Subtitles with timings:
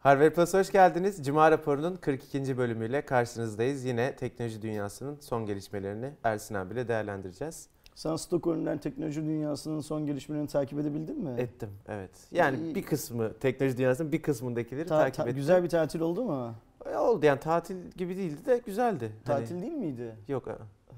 [0.00, 1.24] Harvard Plus hoş geldiniz.
[1.26, 2.58] Cuma raporunun 42.
[2.58, 3.84] bölümüyle karşınızdayız.
[3.84, 7.68] Yine teknoloji dünyasının son gelişmelerini Ersin abiyle değerlendireceğiz.
[7.94, 11.40] Sen Stockholm'den teknoloji dünyasının son gelişmelerini takip edebildin mi?
[11.40, 12.10] Ettim, evet.
[12.32, 15.36] Yani bir kısmı, teknoloji dünyasının bir kısmındakileri Ta- takip ta- ettim.
[15.36, 16.54] güzel bir tatil oldu mu?
[16.92, 19.12] E, Oldu yani tatil gibi değildi de güzeldi.
[19.26, 20.16] Hani- Tatil değil miydi?
[20.28, 20.48] Yok,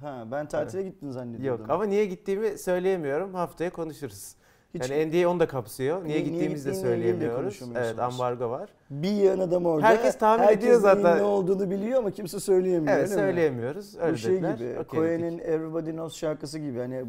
[0.01, 1.63] Ha ben tatile gittin zannediyordum.
[1.65, 1.71] yok.
[1.75, 3.35] Ama niye gittiğimi söyleyemiyorum.
[3.35, 4.35] Haftaya konuşuruz.
[4.75, 6.05] Hiç yani NDA onu da kapsıyor.
[6.05, 7.61] Niye Niye- gittiğimizi de söyleyemiyoruz.
[7.77, 8.69] Evet, ambargo var.
[8.91, 9.87] bir yan adam orada.
[9.87, 11.19] Herkes tahmin herkes ediyor zaten.
[11.19, 12.97] ne olduğunu biliyor ama kimse söyleyemiyor.
[12.99, 13.21] Evet, öyle mi?
[13.27, 13.97] söyleyemiyoruz.
[14.01, 14.55] Öyle Bu şey dediler.
[14.55, 15.47] gibi, Cohen'in dedik.
[15.49, 16.79] Everybody Knows şarkısı gibi.
[16.79, 17.05] Hani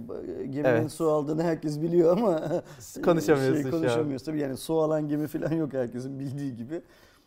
[0.49, 0.91] geminin Evet.
[0.91, 2.41] su aldığını herkes biliyor ama
[3.05, 4.23] Konuşamıyorsun şey, konuşamıyoruz.
[4.25, 6.81] Tabii yani su alan gemi falan yok herkesin bildiği gibi.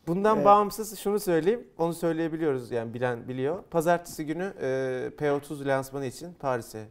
[0.07, 0.47] Bundan Evet.
[0.47, 1.67] bağımsız şunu söyleyeyim.
[1.79, 3.59] Onu söyleyebiliyoruz yani bilen biliyor.
[3.71, 4.67] Pazartesi günü e,
[5.19, 6.85] P30 lansmanı için Paris'e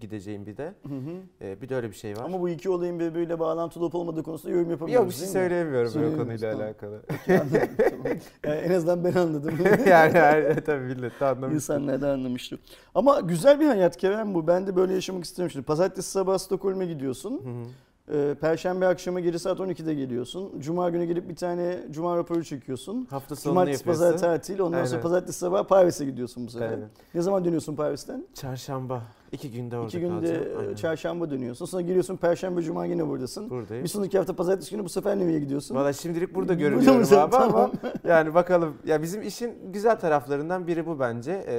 [0.00, 0.74] gideceğim bir de.
[0.88, 1.44] Hı hı.
[1.46, 2.24] E, bir de öyle bir şey var.
[2.24, 6.14] Ama bu iki olayın birbiriyle bağlantılı olup olmadığı konusunda yorum yapamıyoruz Yok bir şey söyleyemiyorum
[6.14, 6.66] o konuyla tamam.
[6.66, 7.02] alakalı.
[7.26, 7.46] Tamam.
[8.44, 9.54] Yani en azından ben anladım.
[9.86, 11.54] yani, yani tabii millet de.
[11.54, 12.58] İnsanlar da anlamıştı.
[12.94, 14.46] Ama güzel bir hayat Kerem bu.
[14.46, 15.66] Ben de böyle yaşamak istiyorum şimdi.
[15.66, 17.40] Pazartesi sabah Stockholm'e gidiyorsun.
[17.44, 17.64] Hı hı.
[18.12, 20.60] Ee, Perşembe akşamı geri saat 12'de geliyorsun.
[20.60, 23.06] Cuma günü gelip bir tane cuma raporu çekiyorsun.
[23.10, 24.02] Hafta sonunu Cumartesi yapıyorsun.
[24.04, 24.58] pazar tatil.
[24.58, 25.02] Ondan sonra Aynen.
[25.02, 26.70] pazartesi sabah Paris'e gidiyorsun bu sefer.
[26.70, 26.88] Aynen.
[27.14, 28.24] Ne zaman dönüyorsun Paris'ten?
[28.34, 29.02] Çarşamba.
[29.32, 30.74] iki günde orada İki günde kalacağım.
[30.74, 31.64] çarşamba dönüyorsun.
[31.66, 33.50] Sonra geliyorsun perşembe cuma yine buradasın.
[33.50, 33.84] Buradayım.
[33.84, 35.74] Bir sonraki hafta pazartesi günü bu sefer nereye gidiyorsun?
[35.74, 37.16] Valla şimdilik burada Burada görünüyorum mısın?
[37.16, 37.72] abi ama Tamam.
[38.04, 38.74] yani bakalım.
[38.86, 41.44] Ya bizim işin güzel taraflarından biri bu bence.
[41.48, 41.54] Ee,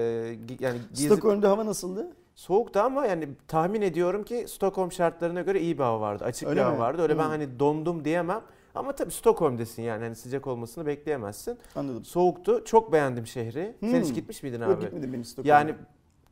[0.60, 2.08] yani gezip Stockholm'da hava nasıldı?
[2.44, 6.24] Soğuktu ama yani tahmin ediyorum ki Stockholm şartlarına göre iyi bir hava vardı.
[6.24, 6.80] Açık Öyle bir hava mi?
[6.80, 7.02] vardı.
[7.02, 7.28] Öyle ben Hı.
[7.28, 8.42] hani dondum diyemem.
[8.76, 11.58] Ama tabii Stockholm'desin yani hani sıcak olmasını bekleyemezsin.
[11.76, 12.06] Anladım.
[12.06, 12.62] Soğuktu.
[12.66, 13.74] Çok beğendim şehri.
[13.80, 14.02] Sen Hmm.
[14.02, 14.82] hiç gitmiş miydin Yok abi?
[14.82, 15.58] gitmedim ben Stockholm'a.
[15.58, 15.76] Yani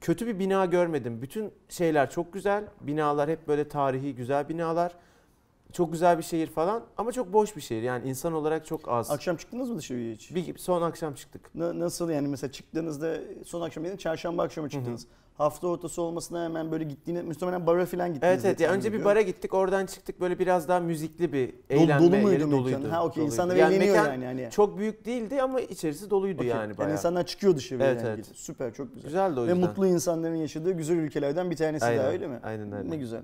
[0.02, 1.22] kötü bir bina görmedim.
[1.22, 2.64] Bütün şeyler çok güzel.
[2.82, 4.92] Binalar hep böyle tarihi güzel binalar.
[5.74, 7.82] Çok güzel bir şehir falan ama çok boş bir şehir.
[7.84, 9.12] Yani insan olarak çok az.
[9.12, 10.36] Akşam çıktınız mı dışarıya hiç?
[10.36, 11.56] Bir, son akşam çıktık.
[11.56, 15.08] Na- Nasıl yani mesela çıktığınızda son akşam dedin çarşamba akşamı çıktınız.
[15.38, 18.34] Hafta ortası olmasına hemen böyle gittiğine muhtemelen bara falan gittiniz.
[18.34, 18.58] Evet evet.
[18.60, 19.54] diye Ya tahmin önce bir bara gittik.
[19.54, 20.22] Oradan çıktık.
[20.22, 22.52] Böyle biraz daha müzikli bir Dolu- eğlenme dolu muydu yeri mekan?
[22.52, 22.92] doluydu.
[22.92, 24.42] Ha okey insanlar Yani eğleniyor mekan yani.
[24.42, 24.52] yani.
[24.52, 26.50] Çok büyük değildi ama içerisi doluydu Okey.
[26.50, 26.92] yani bayağı.
[26.94, 28.14] insanlar çıkıyor dışarıya Evet, yani.
[28.14, 28.26] evet.
[28.36, 29.04] Süper çok güzel.
[29.10, 29.68] Güzeldi o Ve yüzden.
[29.70, 32.40] mutlu insanların yaşadığı güzel ülkelerden bir tanesi Aynen, daha öyle mi?
[32.44, 32.90] aynen öyle.
[32.90, 33.22] Ne güzel.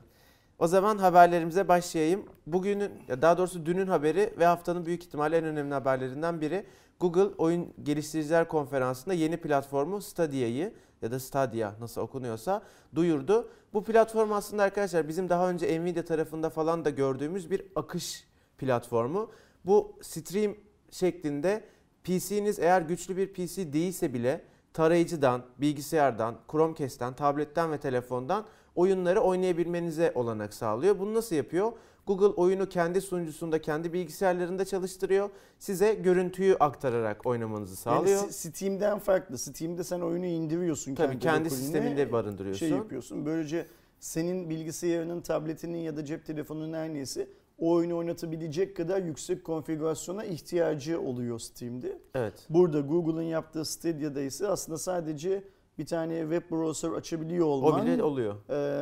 [0.59, 2.23] O zaman haberlerimize başlayayım.
[2.47, 2.91] Bugünün,
[3.21, 6.65] daha doğrusu dünün haberi ve haftanın büyük ihtimalle en önemli haberlerinden biri.
[6.99, 12.61] Google Oyun Geliştiriciler Konferansı'nda yeni platformu Stadia'yı ya da Stadia nasıl okunuyorsa
[12.95, 13.49] duyurdu.
[13.73, 18.27] Bu platform aslında arkadaşlar bizim daha önce Nvidia tarafında falan da gördüğümüz bir akış
[18.57, 19.31] platformu.
[19.65, 20.55] Bu stream
[20.91, 21.63] şeklinde
[22.03, 24.41] PC'niz eğer güçlü bir PC değilse bile
[24.73, 30.99] tarayıcıdan, bilgisayardan, Chromecast'ten, tabletten ve telefondan oyunları oynayabilmenize olanak sağlıyor.
[30.99, 31.71] Bunu nasıl yapıyor?
[32.07, 35.29] Google oyunu kendi sunucusunda, kendi bilgisayarlarında çalıştırıyor.
[35.59, 38.21] Size görüntüyü aktararak oynamanızı sağlıyor.
[38.21, 39.37] Yani Steam'den farklı.
[39.37, 40.95] Steam'de sen oyunu indiriyorsun.
[40.95, 42.67] Tabii kendi lokaline, sisteminde barındırıyorsun.
[42.67, 43.25] Şey yapıyorsun.
[43.25, 43.67] Böylece
[43.99, 47.27] senin bilgisayarının, tabletinin ya da cep telefonunun her neyse
[47.59, 51.99] o oyunu oynatabilecek kadar yüksek konfigürasyona ihtiyacı oluyor Steam'de.
[52.15, 52.33] Evet.
[52.49, 55.43] Burada Google'ın yaptığı Stadia'da ise aslında sadece
[55.77, 58.35] bir tane web browser açabiliyor O olman bile oluyor.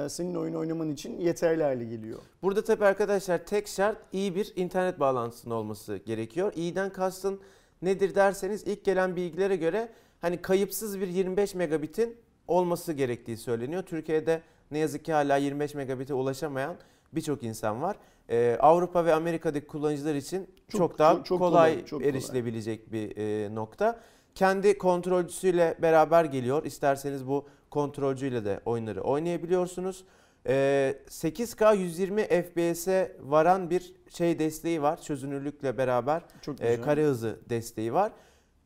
[0.05, 2.19] e, senin oyun oynaman için yeterli hale geliyor.
[2.43, 6.53] Burada tabii arkadaşlar tek şart iyi bir internet bağlantısının olması gerekiyor.
[6.55, 7.39] İyiden kastın
[7.81, 9.89] nedir derseniz ilk gelen bilgilere göre
[10.21, 13.83] hani kayıpsız bir 25 megabitin olması gerektiği söyleniyor.
[13.83, 14.41] Türkiye'de
[14.71, 16.75] ne yazık ki hala 25 megabite ulaşamayan
[17.13, 17.95] birçok insan var.
[18.29, 22.09] Ee, Avrupa ve Amerika'daki kullanıcılar için çok, Çok- daha çok- çok kolay, kolay, çok kolay.
[22.09, 23.99] erişilebilecek bir e, nokta.
[24.35, 26.65] Kendi kontrolcüsüyle beraber geliyor.
[26.65, 30.03] İsterseniz bu kontrolcüyle de oyunları oynayabiliyorsunuz.
[30.47, 35.01] Ee, 8K 120 FPS'e varan bir şey desteği var.
[35.01, 36.21] Çözünürlükle beraber
[36.59, 38.11] e, kare hızı desteği var.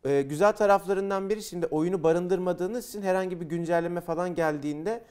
[0.06, 5.04] E, güzel taraflarından biri şimdi oyunu barındırmadığınız için herhangi bir güncelleme falan geldiğinde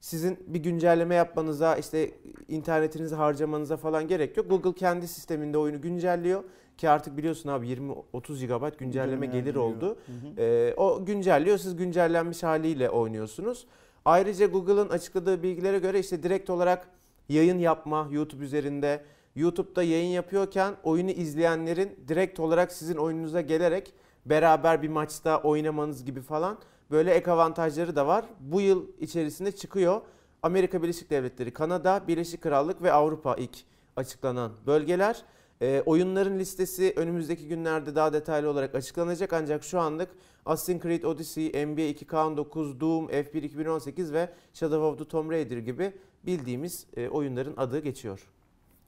[0.00, 2.10] sizin bir güncelleme yapmanıza işte
[2.48, 4.50] internetinizi harcamanıza falan gerek yok.
[4.50, 6.44] Google kendi sisteminde oyunu güncelliyor
[6.78, 9.64] ki artık biliyorsun abi 20-30 GB güncelleme gelir geliyor.
[9.64, 9.86] oldu.
[10.06, 10.42] Hı hı.
[10.42, 11.58] Ee, o güncelliyor.
[11.58, 13.66] Siz güncellenmiş haliyle oynuyorsunuz.
[14.04, 16.88] Ayrıca Google'ın açıkladığı bilgilere göre işte direkt olarak
[17.28, 19.04] yayın yapma YouTube üzerinde,
[19.36, 23.92] YouTube'da yayın yapıyorken oyunu izleyenlerin direkt olarak sizin oyununuza gelerek
[24.26, 26.58] beraber bir maçta oynamanız gibi falan
[26.90, 28.24] böyle ek avantajları da var.
[28.40, 30.00] Bu yıl içerisinde çıkıyor.
[30.42, 33.58] Amerika Birleşik Devletleri, Kanada, Birleşik Krallık ve Avrupa ilk
[33.96, 35.22] açıklanan bölgeler.
[35.62, 40.08] Ee, oyunların listesi önümüzdeki günlerde daha detaylı olarak açıklanacak ancak şu anlık
[40.46, 45.92] Assassin's Creed Odyssey, NBA 2K19, Doom, F1 2018 ve Shadow of the Tomb Raider gibi
[46.26, 48.20] bildiğimiz e, oyunların adı geçiyor.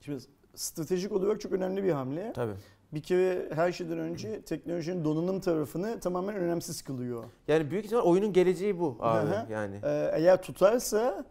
[0.00, 0.18] Şimdi
[0.54, 2.32] stratejik olarak çok önemli bir hamle.
[2.32, 2.52] Tabii.
[2.92, 7.24] bir kere her şeyden önce teknolojinin donanım tarafını tamamen önemsiz kılıyor.
[7.48, 9.80] Yani büyük ihtimal oyunun geleceği bu abi yani.
[9.84, 11.24] Ee, eğer tutarsa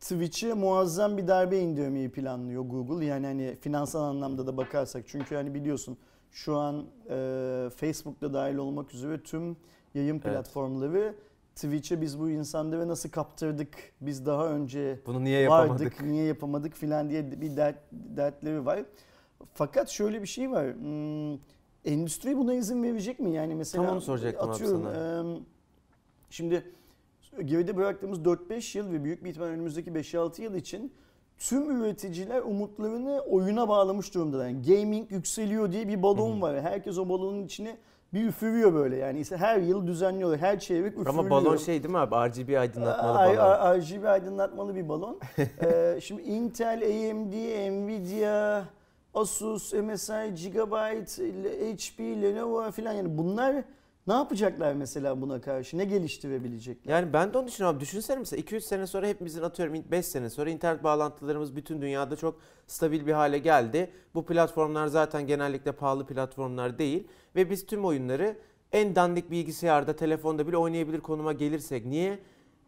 [0.00, 3.04] Twitch'e muazzam bir darbe indirmeyi planlıyor Google.
[3.04, 5.04] Yani hani finansal anlamda da bakarsak.
[5.08, 5.96] Çünkü hani biliyorsun
[6.30, 7.14] şu an e,
[7.76, 9.56] Facebook'ta dahil olmak üzere tüm
[9.94, 11.14] yayın platformları
[11.54, 13.68] Twitch'e biz bu insanları nasıl kaptırdık,
[14.00, 15.70] biz daha önce Bunu niye yapamadık?
[15.86, 18.80] vardık, niye yapamadık filan diye bir dert, dertleri var.
[19.54, 20.74] Fakat şöyle bir şey var.
[20.74, 21.38] Hmm,
[21.84, 23.30] endüstri buna izin verecek mi?
[23.30, 25.20] Yani mesela Tam onu soracaktım abi atıyorum, sana.
[25.20, 25.40] em,
[26.30, 26.62] şimdi
[27.44, 30.92] geride bıraktığımız 4-5 yıl ve büyük bir ihtimal önümüzdeki 5-6 yıl için
[31.38, 34.48] tüm üreticiler umutlarını oyuna bağlamış durumda.
[34.48, 36.60] Yani gaming yükseliyor diye bir balon var.
[36.60, 37.76] Herkes o balonun içine
[38.14, 39.20] bir üfürüyor böyle yani.
[39.20, 40.38] İşte her yıl düzenliyorlar.
[40.38, 41.14] Her çeyrek üfürülüyor.
[41.14, 42.14] Ama balon şey değil mi abi?
[42.14, 43.78] RGB aydınlatmalı Ay- balon.
[43.80, 45.18] RGB aydınlatmalı bir balon.
[45.62, 47.32] Ee, şimdi Intel, AMD,
[47.70, 48.64] Nvidia,
[49.14, 51.22] Asus, MSI, Gigabyte,
[51.76, 53.64] HP, Lenovo falan yani bunlar
[54.08, 55.78] ne yapacaklar mesela buna karşı?
[55.78, 56.92] Ne geliştirebilecekler?
[56.92, 57.76] Yani ben de onu düşünüyorum.
[57.76, 57.82] abi.
[57.84, 62.40] Düşünsene mesela 2-3 sene sonra hepimizin atıyorum 5 sene sonra internet bağlantılarımız bütün dünyada çok
[62.66, 63.90] stabil bir hale geldi.
[64.14, 67.08] Bu platformlar zaten genellikle pahalı platformlar değil.
[67.36, 68.36] Ve biz tüm oyunları
[68.72, 72.18] en dandik bilgisayarda, telefonda bile oynayabilir konuma gelirsek niye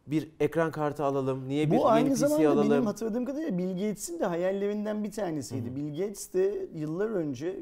[0.06, 1.48] bir ekran kartı alalım?
[1.48, 2.70] Niye bir Bu yeni aynı PC zamanda alalım?
[2.70, 5.76] benim hatırladığım kadarıyla Bill Gates'in de hayallerinden bir tanesiydi.
[5.76, 7.60] Bill Gates de yıllar önce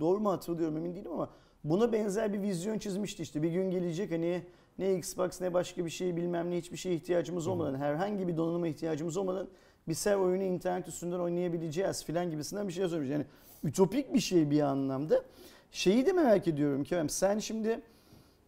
[0.00, 1.30] doğru mu hatırlıyorum emin değilim ama
[1.64, 3.42] buna benzer bir vizyon çizmişti işte.
[3.42, 4.42] Bir gün gelecek hani
[4.78, 8.68] ne Xbox ne başka bir şey bilmem ne hiçbir şeye ihtiyacımız olmadan herhangi bir donanıma
[8.68, 9.48] ihtiyacımız olmadan
[9.88, 13.10] bir sev oyunu internet üstünden oynayabileceğiz filan gibisinden bir şey söylemiş.
[13.10, 13.24] Yani
[13.64, 15.22] ütopik bir şey bir anlamda.
[15.70, 17.80] Şeyi de merak ediyorum Kerem sen şimdi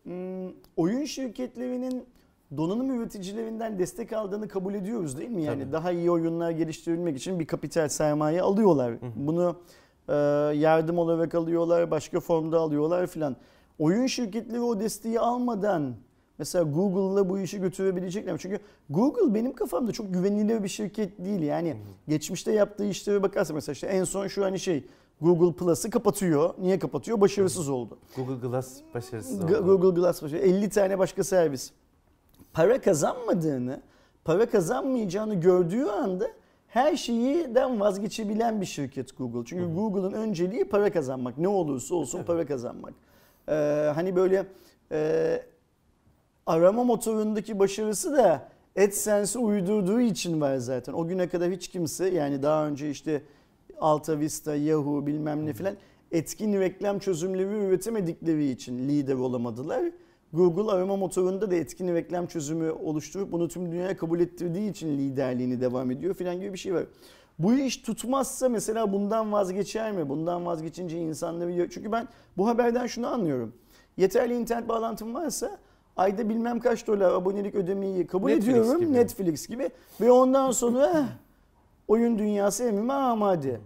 [0.02, 2.04] hmm, oyun şirketlerinin
[2.56, 5.42] donanım üreticilerinden destek aldığını kabul ediyoruz değil mi?
[5.42, 5.72] Yani Tabii.
[5.72, 8.94] daha iyi oyunlar geliştirebilmek için bir kapital sermaye alıyorlar.
[9.16, 9.89] Bunu e,
[10.54, 13.36] yardım olarak alıyorlar, başka formda alıyorlar filan.
[13.78, 15.94] Oyun şirketleri o desteği almadan
[16.38, 18.38] mesela Google'la bu işi götürebilecekler mi?
[18.38, 18.58] Çünkü
[18.90, 21.42] Google benim kafamda çok güvenilir bir şirket değil.
[21.42, 21.76] Yani
[22.08, 24.84] geçmişte yaptığı işlere bakarsa mesela işte en son şu hani şey
[25.20, 26.54] Google Plus'ı kapatıyor.
[26.58, 27.20] Niye kapatıyor?
[27.20, 27.98] Başarısız oldu.
[28.16, 29.66] Google Glass başarısız oldu.
[29.66, 30.40] Google Glass başarı.
[30.40, 31.70] 50 tane başka servis.
[32.52, 33.80] Para kazanmadığını,
[34.24, 36.30] para kazanmayacağını gördüğü anda
[36.70, 39.44] her şeyden vazgeçebilen bir şirket Google.
[39.44, 41.38] Çünkü Google'ın önceliği para kazanmak.
[41.38, 42.94] Ne olursa olsun para kazanmak.
[43.48, 43.52] Ee,
[43.94, 44.46] hani böyle
[44.92, 45.42] e,
[46.46, 50.92] arama motorundaki başarısı da AdSense'e uydurduğu için var zaten.
[50.92, 53.22] O güne kadar hiç kimse yani daha önce işte
[53.80, 55.74] Alta Vista, Yahoo bilmem ne filan
[56.12, 59.82] etkin reklam çözümleri üretemedikleri için lider olamadılar.
[60.32, 65.60] Google arama motorunda da etkin reklam çözümü oluşturup bunu tüm dünyaya kabul ettirdiği için liderliğini
[65.60, 66.84] devam ediyor filan gibi bir şey var.
[67.38, 70.08] Bu iş tutmazsa mesela bundan vazgeçer mi?
[70.08, 71.70] Bundan vazgeçince insanları...
[71.70, 73.52] Çünkü ben bu haberden şunu anlıyorum.
[73.96, 75.58] Yeterli internet bağlantım varsa
[75.96, 78.80] ayda bilmem kaç dolar abonelik ödemeyi kabul Netflix ediyorum.
[78.80, 78.92] gibi.
[78.92, 79.70] Netflix gibi.
[80.00, 81.04] Ve ondan sonra eh,
[81.88, 83.60] oyun dünyası emrime amade.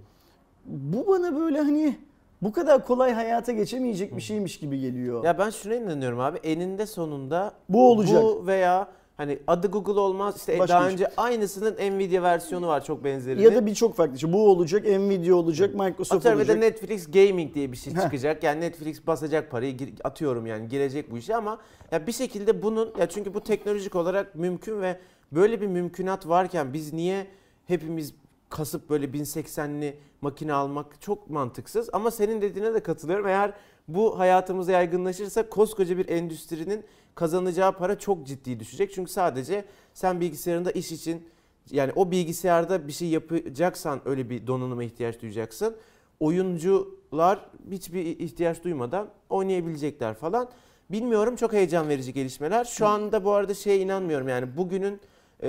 [0.66, 1.98] Bu bana böyle hani
[2.42, 5.24] bu kadar kolay hayata geçemeyecek bir şeymiş gibi geliyor.
[5.24, 6.38] Ya ben şuna inanıyorum abi.
[6.38, 8.22] Eninde sonunda Bu olacak.
[8.22, 10.36] Bu veya hani adı Google olmaz.
[10.36, 13.42] İşte Başka daha bir önce aynısının Nvidia versiyonu var çok benzerini.
[13.42, 14.32] Ya da birçok farklı şey.
[14.32, 16.70] Bu olacak, Nvidia olacak, Microsoft Atıyorum bir de olacak.
[16.70, 18.02] Netflix Gaming diye bir şey Heh.
[18.02, 18.42] çıkacak.
[18.42, 21.58] Yani Netflix basacak parayı atıyorum yani girecek bu işe ama
[21.92, 24.98] ya bir şekilde bunun ya çünkü bu teknolojik olarak mümkün ve
[25.32, 27.26] böyle bir mümkünat varken biz niye
[27.66, 28.14] hepimiz
[28.54, 33.26] kasıp böyle 1080'li makine almak çok mantıksız ama senin dediğine de katılıyorum.
[33.26, 33.52] Eğer
[33.88, 36.84] bu hayatımıza yaygınlaşırsa koskoca bir endüstrinin
[37.14, 38.92] kazanacağı para çok ciddi düşecek.
[38.92, 41.28] Çünkü sadece sen bilgisayarında iş için
[41.70, 45.76] yani o bilgisayarda bir şey yapacaksan öyle bir donanıma ihtiyaç duyacaksın.
[46.20, 50.48] Oyuncular hiçbir ihtiyaç duymadan oynayabilecekler falan.
[50.90, 52.64] Bilmiyorum çok heyecan verici gelişmeler.
[52.64, 55.00] Şu anda bu arada şeye inanmıyorum yani bugünün
[55.42, 55.48] e,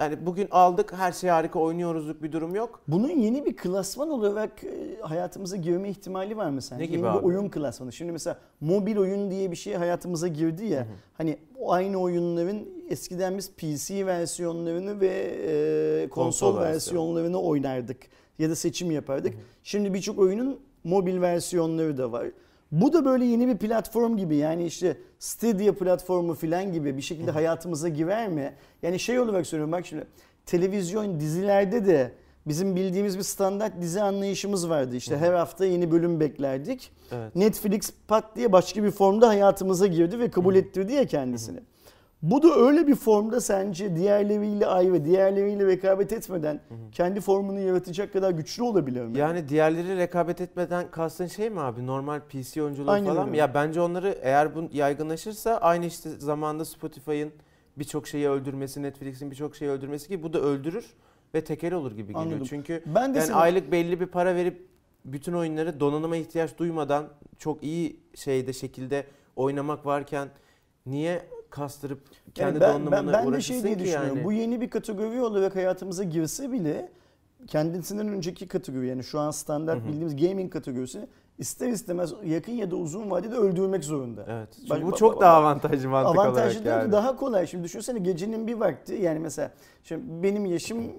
[0.00, 2.80] yani bugün aldık her şey harika oynuyoruzluk bir durum yok.
[2.88, 6.82] Bunun yeni bir klasman olarak e, hayatımıza girme ihtimali var mı sence?
[6.82, 7.18] Ne gibi yeni abi?
[7.18, 7.92] bir oyun klasmanı.
[7.92, 10.86] Şimdi mesela mobil oyun diye bir şey hayatımıza girdi ya.
[11.14, 15.08] Hani o aynı oyunların eskiden biz PC versiyonlarını ve
[15.46, 17.98] e, konsol, Konsol versiyonlarını oynardık
[18.38, 19.34] ya da seçim yapardık.
[19.62, 22.26] Şimdi birçok oyunun mobil versiyonları da var.
[22.72, 27.30] Bu da böyle yeni bir platform gibi yani işte Stadia platformu falan gibi bir şekilde
[27.30, 28.54] hayatımıza girer mi?
[28.82, 30.06] Yani şey olarak söylüyorum bak şimdi
[30.46, 32.12] televizyon dizilerde de
[32.46, 34.96] bizim bildiğimiz bir standart dizi anlayışımız vardı.
[34.96, 36.92] İşte her hafta yeni bölüm beklerdik.
[37.12, 37.36] Evet.
[37.36, 41.60] Netflix pat diye başka bir formda hayatımıza girdi ve kabul ettirdi ya kendisini.
[42.22, 46.60] Bu da öyle bir formda sence diğerleriyle ayrı, diğerleriyle rekabet etmeden
[46.92, 49.18] kendi formunu yaratacak kadar güçlü olabilir mi?
[49.18, 51.86] Yani diğerleri rekabet etmeden kastın şey mi abi?
[51.86, 53.36] Normal PC oyunculuğu Aynen falan mı?
[53.36, 57.32] Ya bence onları eğer bu yaygınlaşırsa aynı işte zamanda Spotify'ın
[57.78, 60.86] birçok şeyi öldürmesi, Netflix'in birçok şeyi öldürmesi gibi bu da öldürür
[61.34, 62.22] ve tekel olur gibi geliyor.
[62.22, 62.46] Anladım.
[62.50, 64.66] Çünkü ben de yani sana- aylık belli bir para verip
[65.04, 70.28] bütün oyunları donanıma ihtiyaç duymadan çok iyi şeyde şekilde oynamak varken
[70.86, 71.98] niye kastırıp
[72.34, 74.16] kendi Yani ben, donanımına ben, ben de şey diye düşünüyorum.
[74.16, 74.24] yani?
[74.24, 76.88] Bu yeni bir kategori olarak hayatımıza girse bile
[77.46, 79.88] kendisinden önceki kategori yani şu an standart Hı hı.
[79.88, 81.06] bildiğimiz gaming kategorisini
[81.38, 84.24] ister istemez yakın ya da uzun vadede öldürmek zorunda.
[84.28, 84.48] Evet.
[84.56, 86.92] Çünkü Bak- bu çok daha avantajlı mantık Avantajlı olarak değil yani.
[86.92, 87.46] daha kolay.
[87.46, 89.50] Şimdi düşünsene gecenin bir vakti yani mesela
[89.84, 90.92] şimdi benim yaşım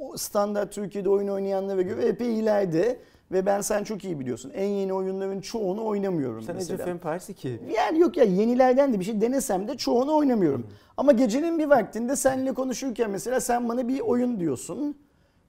[0.00, 2.98] o standart Türkiye'de oyun oynayanlara göre epey ileride
[3.32, 4.50] ve ben sen çok iyi biliyorsun.
[4.54, 6.82] En yeni oyunların çoğunu oynamıyorum Sen mesela.
[6.82, 7.60] of Empires 2.
[7.76, 10.66] Yani yok ya yenilerden de bir şey denesem de çoğunu oynamıyorum.
[10.96, 14.96] Ama gecenin bir vaktinde seninle konuşurken mesela sen bana bir oyun diyorsun.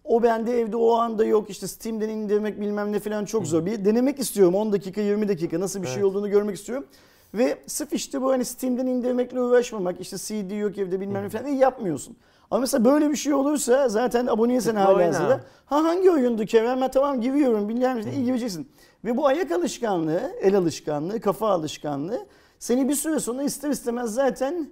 [0.04, 3.66] O bende evde o anda yok işte Steam'den indirmek bilmem ne falan çok zor.
[3.66, 6.06] Bir denemek istiyorum 10 dakika 20 dakika nasıl bir şey Evet.
[6.06, 6.86] olduğunu görmek istiyorum.
[7.34, 11.46] Ve sırf işte bu hani Steam'den indirmekle uğraşmamak işte CD yok evde bilmem ne falan
[11.46, 12.18] diye yapmıyorsun.
[12.52, 15.08] Ama mesela böyle bir şey olursa zaten aboneysen Tıkla hala oyna.
[15.08, 15.42] hazırda.
[15.66, 16.82] Ha hangi oyundu Kerem?
[16.82, 18.68] Ben tamam giriyorum bilmem ne iyi gireceksin.
[19.06, 22.26] Ve bu ayak alışkanlığı, el alışkanlığı, kafa alışkanlığı
[22.60, 24.70] seni bir süre sonra ister istemez zaten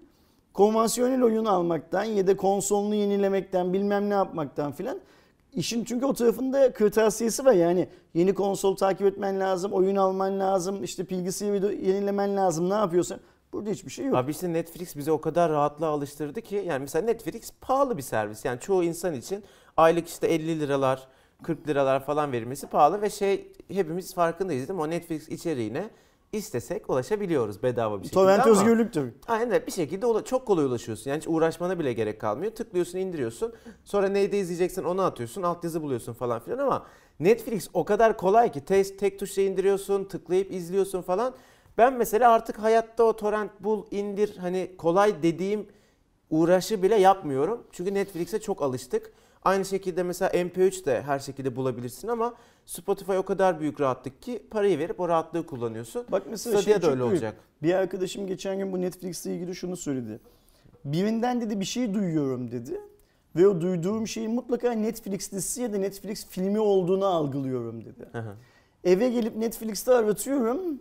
[0.53, 4.99] konvansiyonel oyunu almaktan ya da konsolunu yenilemekten bilmem ne yapmaktan filan
[5.53, 10.83] işin çünkü o tarafında kırtasiyesi var yani yeni konsol takip etmen lazım, oyun alman lazım,
[10.83, 13.19] işte bilgisayarı yenilemen lazım ne yapıyorsan.
[13.55, 14.15] Burada hiçbir şey yok.
[14.15, 18.45] Abi işte Netflix bizi o kadar rahatlığa alıştırdı ki yani mesela Netflix pahalı bir servis.
[18.45, 19.43] Yani çoğu insan için
[19.77, 21.07] aylık işte 50 liralar,
[21.43, 24.83] 40 liralar falan verilmesi pahalı ve şey hepimiz farkındayız değil mi?
[24.83, 25.89] O Netflix içeriğine
[26.31, 29.13] istesek ulaşabiliyoruz bedava bir şekilde Torrent ama özgürlüktür.
[29.27, 29.67] Aynen öyle.
[29.67, 31.09] bir şekilde çok kolay ulaşıyorsun.
[31.09, 32.51] Yani hiç uğraşmana bile gerek kalmıyor.
[32.51, 33.53] Tıklıyorsun, indiriyorsun.
[33.83, 35.43] Sonra neyde izleyeceksin onu atıyorsun.
[35.43, 36.85] Altyazı buluyorsun falan filan ama
[37.19, 41.35] Netflix o kadar kolay ki tek, tek tuşla indiriyorsun, tıklayıp izliyorsun falan.
[41.77, 45.67] Ben mesela artık hayatta o torrent bul, indir hani kolay dediğim
[46.29, 47.67] uğraşı bile yapmıyorum.
[47.71, 49.11] Çünkü Netflix'e çok alıştık.
[49.43, 52.33] Aynı şekilde mesela MP3 de her şekilde bulabilirsin ama
[52.65, 56.05] Spotify o kadar büyük rahatlık ki parayı verip o rahatlığı kullanıyorsun.
[56.11, 57.11] Bak mesela Stadia şey da öyle büyük.
[57.13, 57.35] olacak.
[57.63, 60.19] Bir arkadaşım geçen gün bu Netflix'le ilgili şunu söyledi.
[60.85, 62.81] Birinden dedi bir şey duyuyorum dedi.
[63.35, 68.05] Ve o duyduğum şeyin mutlaka Netflix dizisi ya da Netflix filmi olduğunu algılıyorum dedi.
[68.11, 68.35] Hı.
[68.83, 70.79] Eve gelip Netflix'te aratıyorum.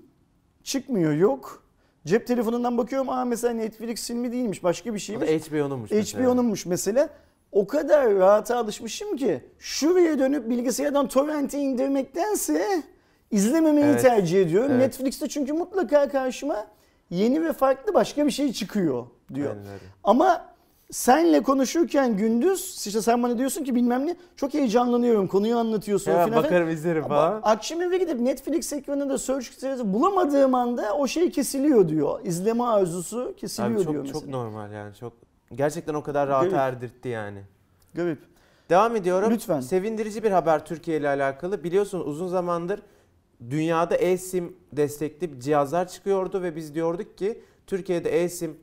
[0.65, 1.63] Çıkmıyor yok.
[2.07, 3.09] Cep telefonundan bakıyorum.
[3.09, 5.29] Aa mesela Netflix filmi değilmiş başka bir şeymiş.
[5.31, 6.25] HBO'nunmuş mesela.
[6.25, 7.09] HBO'nunmuş mesela.
[7.53, 12.83] O kadar rahata alışmışım ki şuraya dönüp bilgisayardan torrenti indirmektense
[13.31, 14.03] izlememeyi Evet.
[14.03, 14.71] tercih ediyorum.
[14.71, 14.81] Evet.
[14.81, 16.67] Netflix'te çünkü mutlaka karşıma
[17.11, 19.51] yeni ve farklı başka bir şey çıkıyor diyor.
[19.51, 19.85] Aynen öyle.
[20.05, 20.54] Ama
[20.91, 26.27] senle konuşurken gündüz işte sen bana diyorsun ki bilmem ne çok heyecanlanıyorum konuyu anlatıyorsun Hemen
[26.29, 26.45] filan.
[26.45, 27.41] bakarım izlerim falan.
[27.45, 29.47] Akşam eve gidip Netflix ekranında search
[29.85, 32.21] bulamadığım anda o şey kesiliyor diyor.
[32.25, 34.31] İzleme arzusu kesiliyor Abi çok diyor çok mesela.
[34.39, 35.13] normal yani çok
[35.55, 36.59] gerçekten o kadar rahata Garip.
[36.59, 37.43] erdirtti yani.
[37.95, 38.19] Garip.
[38.71, 39.31] Devam ediyorum.
[39.33, 39.61] Lütfen.
[39.61, 41.65] Sevindirici bir haber Türkiye ile alakalı.
[41.65, 42.81] Biliyorsunuz uzun zamandır
[43.51, 48.57] dünyada eSIM destekli cihazlar çıkıyordu ve biz diyorduk ki Türkiye'de eSIM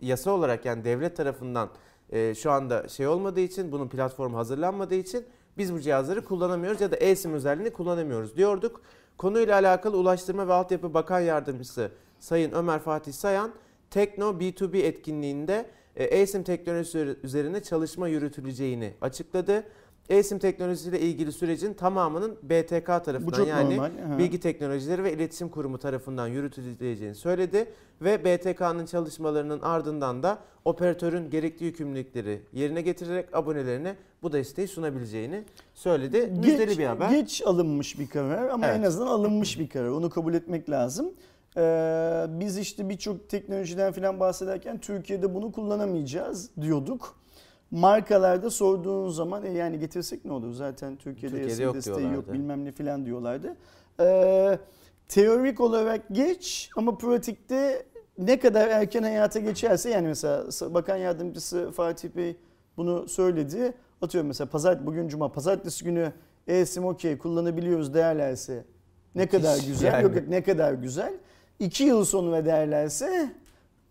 [0.00, 1.70] yasa olarak yani devlet tarafından
[2.10, 5.24] e, şu anda şey olmadığı için bunun platformu hazırlanmadığı için
[5.58, 8.80] biz bu cihazları kullanamıyoruz ya da eSIM özelliğini kullanamıyoruz diyorduk.
[9.18, 13.52] Konuyla alakalı Ulaştırma ve Altyapı Bakan Yardımcısı Sayın Ömer Fatih Sayan
[13.90, 15.66] Tekno B2B etkinliğinde
[15.96, 19.64] e, eSIM teknolojisi üzerine çalışma yürütüleceğini açıkladı.
[20.08, 24.18] eSIM teknolojisiyle ilgili sürecin tamamının BTK tarafından yani normal.
[24.18, 31.66] Bilgi Teknolojileri ve İletişim Kurumu tarafından yürütüleceğini söyledi ve BTK'nın çalışmalarının ardından da operatörün gerekli
[31.66, 36.32] yükümlülükleri yerine getirerek abonelerine bu desteği sunabileceğini söyledi.
[36.36, 37.10] Müjdeli bir haber.
[37.10, 38.76] Geç alınmış bir karar ama Evet.
[38.78, 39.88] en azından alınmış bir karar.
[39.88, 41.12] Onu kabul etmek lazım.
[41.56, 47.19] Ee, biz işte birçok teknolojiden falan bahsederken Türkiye'de bunu kullanamayacağız diyorduk.
[47.70, 50.52] Markalarda sorduğun zaman e yani getirsek ne olur?
[50.52, 52.32] Zaten Türkiye'de, Türkiye'de yok desteği yok diyorlardı.
[52.32, 53.56] bilmem ne falan diyorlardı.
[54.00, 54.58] Ee,
[55.08, 57.86] teorik olarak geç ama pratikte
[58.18, 62.36] ne kadar erken hayata geçerse yani mesela Bakan Yardımcısı Fatih Bey
[62.76, 63.72] bunu söyledi.
[64.02, 66.12] Atıyorum mesela pazar bugün cuma pazartesi günü
[66.46, 68.64] e-sim okey kullanabiliyoruz derlerse
[69.14, 69.92] ne kadar güzel.
[69.92, 70.02] yani.
[70.02, 71.14] Yok yok ne kadar güzel.
[71.58, 73.32] İki yıl sonra derlerse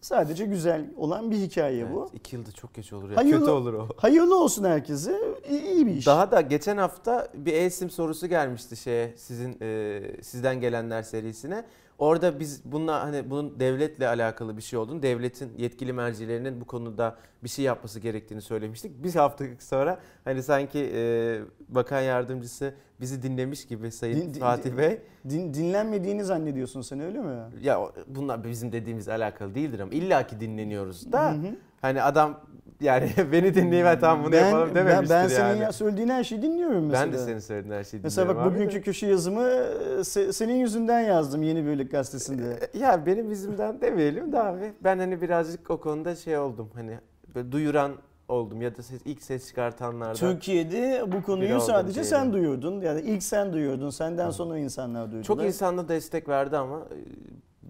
[0.01, 2.01] sadece güzel olan bir hikaye bu.
[2.01, 3.17] Evet, iki yılda çok geç olur ya.
[3.17, 3.87] Hayırlı- Kötü olur o.
[3.97, 5.19] Hayırlı olsun herkese.
[5.49, 6.07] İyi, iyi bir iş.
[6.07, 11.65] Daha da geçen hafta bir eSIM sorusu gelmişti şeye sizin e, sizden gelenler serisine.
[11.99, 17.15] Orada biz bununla hani bunun devletle alakalı bir şey olduğunu, devletin yetkili mercilerinin bu konuda
[17.43, 19.03] bir şey yapması gerektiğini söylemiştik.
[19.03, 21.39] Bir hafta sonra hani sanki e,
[21.69, 25.01] bakan yardımcısı bizi dinlemiş gibi Sayın Din- din- Fatih Bey.
[25.29, 27.35] Din, dinlenmediğini zannediyorsun sen öyle mi?
[27.61, 31.55] Ya bunlar bizim dediğimiz alakalı değildir ama illaki dinleniyoruz da Hı hı.
[31.81, 32.39] hani adam
[32.81, 35.59] yani beni dinleyin ben tamam bunu ben, yapalım ben, dememiştir ben senin yani.
[35.59, 37.05] ya söylediğin her şeyi dinliyorum mesela.
[37.05, 40.33] ben de senin söylediğin her şeyi Mesela bak dinliyorum abi bugünkü köşe yazımı e, se-
[40.33, 42.69] senin yüzünden yazdım Yeni Birlik Gazetesi'nde.
[42.73, 44.73] E, Ya benim yüzümden demeyelim de abi.
[44.83, 46.99] Ben hani birazcık o konuda şey oldum hani
[47.35, 47.91] böyle duyuran
[48.27, 50.13] oldum ya da ses, ilk ses çıkartanlardan.
[50.13, 52.09] Türkiye'de bu konuyu sadece diyelim.
[52.09, 52.81] sen duyurdun.
[52.81, 53.89] Yani ilk sen duyurdun.
[53.89, 55.23] Senden sonra insanlar duydular.
[55.23, 56.97] Çok insan da destek verdi ama e,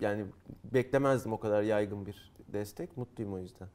[0.05, 0.25] yani
[0.73, 2.97] beklemezdim o kadar yaygın bir destek.
[2.97, 3.67] Mutluyum o yüzden.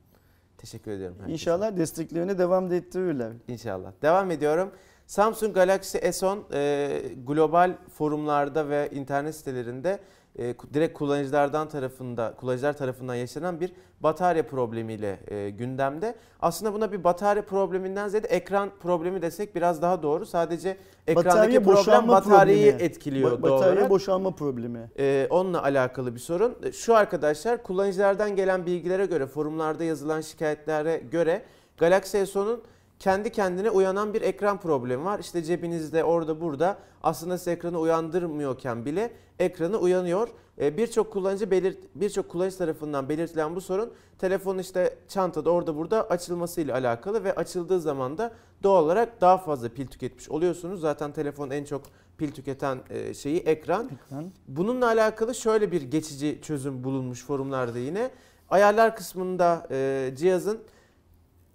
[0.64, 1.16] Teşekkür ediyorum.
[1.16, 1.32] herkese.
[1.32, 3.32] İnşallah desteklerini devam da ettirirler.
[3.48, 3.92] İnşallah.
[4.02, 4.70] Devam ediyorum.
[5.06, 9.98] Samsung Galaxy S10 e, global forumlarda ve internet sitelerinde
[10.38, 16.14] e, direkt kullanıcılardan tarafında kullanıcılar tarafından yaşanan bir batarya problemiyle e, gündemde.
[16.40, 20.26] Aslında buna bir batarya probleminden ziyade ekran problemi desek biraz daha doğru.
[20.26, 20.76] Sadece
[21.06, 22.82] ekrandaki Batarya problem bataryayı problemi.
[22.82, 23.90] etkiliyor Ba- batarya olarak.
[23.90, 24.90] boşalma problemi.
[24.98, 26.56] Ee, onunla alakalı bir sorun.
[26.72, 31.42] Şu arkadaşlar kullanıcılardan gelen bilgilere göre forumlarda yazılan şikayetlere göre
[31.78, 32.62] Galaxy S10'un
[33.04, 35.18] kendi kendine uyanan bir ekran problemi var.
[35.18, 40.28] İşte cebinizde orada burada aslında siz ekranı uyandırmıyorken bile ekranı uyanıyor.
[40.58, 46.10] Ee, birçok kullanıcı belirt birçok kullanıcı tarafından belirtilen bu sorun telefonun işte çantada orada burada
[46.10, 48.32] açılmasıyla alakalı ve açıldığı zaman da
[48.62, 50.80] doğal olarak daha fazla pil tüketmiş oluyorsunuz.
[50.80, 51.82] Zaten telefon en çok
[52.18, 53.90] pil tüketen e, şeyi ekran.
[54.04, 54.30] Ekran.
[54.48, 58.10] Bununla alakalı şöyle bir geçici çözüm bulunmuş forumlarda yine.
[58.50, 60.60] Ayarlar kısmında e, cihazın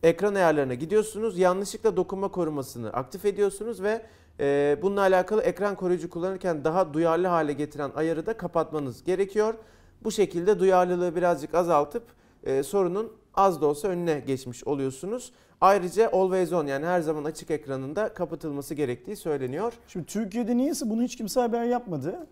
[0.03, 1.39] ekran ayarlarına gidiyorsunuz.
[1.39, 4.01] Yanlışlıkla dokunma korumasını aktif ediyorsunuz ve
[4.39, 9.53] e, bununla alakalı ekran koruyucu kullanırken daha duyarlı hale getiren ayarı da kapatmanız gerekiyor.
[10.03, 12.03] Bu şekilde duyarlılığı birazcık azaltıp
[12.43, 15.31] e, sorunun az da olsa önüne geçmiş oluyorsunuz.
[15.61, 19.73] Ayrıca always on yani her zaman açık ekranında kapatılması gerektiği söyleniyor.
[19.87, 22.27] Şimdi Türkiye'de niyeyse bunu hiç kimse haber yapmadı.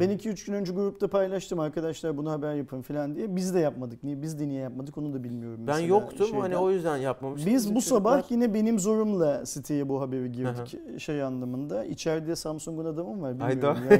[0.00, 3.36] Ben 2-3 gün önce grupta paylaştım arkadaşlar bunu haber yapın falan diye.
[3.36, 4.04] Biz de yapmadık.
[4.04, 5.58] Niye biz de niye yapmadık onu da bilmiyorum.
[5.58, 6.40] Ben mesela yoktum şeyden.
[6.40, 7.52] hani o yüzden yapmamıştım.
[7.52, 11.84] Biz bu Bizim sabah çocuklar- yine benim zorumla siteye bu haberi girdik şey anlamında.
[11.84, 13.76] İçeride Samsung'un adamı var bilmiyorum.
[13.90, 13.94] Ayda.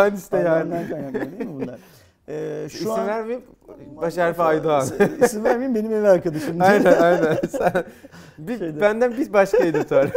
[0.00, 0.48] Yani, işte yani.
[0.48, 1.78] Aydoğan'dan kaynaklı değil mi bunlar?
[2.30, 3.44] Ee, şu İsim an vermeyeyim.
[4.02, 4.86] Baş harfi Aydoğan.
[5.22, 6.56] İsim vermeyeyim benim ev arkadaşım.
[6.60, 7.38] aynen aynen.
[7.48, 7.84] Sen,
[8.38, 10.10] bir, benden biz başka editör.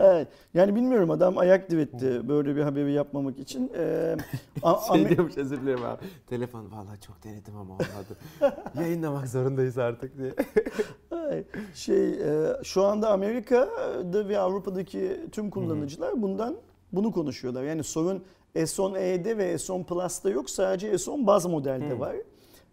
[0.00, 0.28] Evet.
[0.54, 3.72] Yani bilmiyorum adam ayak diretti böyle bir haberi yapmamak için.
[3.76, 4.16] Ee,
[4.92, 6.04] şey diyormuş özür dilerim abi.
[6.26, 8.16] Telefon vallahi çok denedim ama olmadı.
[8.80, 10.32] Yayınlamak zorundayız artık diye.
[11.74, 16.56] Şey e, şu anda Amerika'da ve Avrupa'daki tüm kullanıcılar bundan
[16.92, 17.64] bunu konuşuyorlar.
[17.64, 18.24] Yani sorun
[18.56, 22.16] S10e'de ve S10 Plus'ta yok sadece S10 baz modelde var.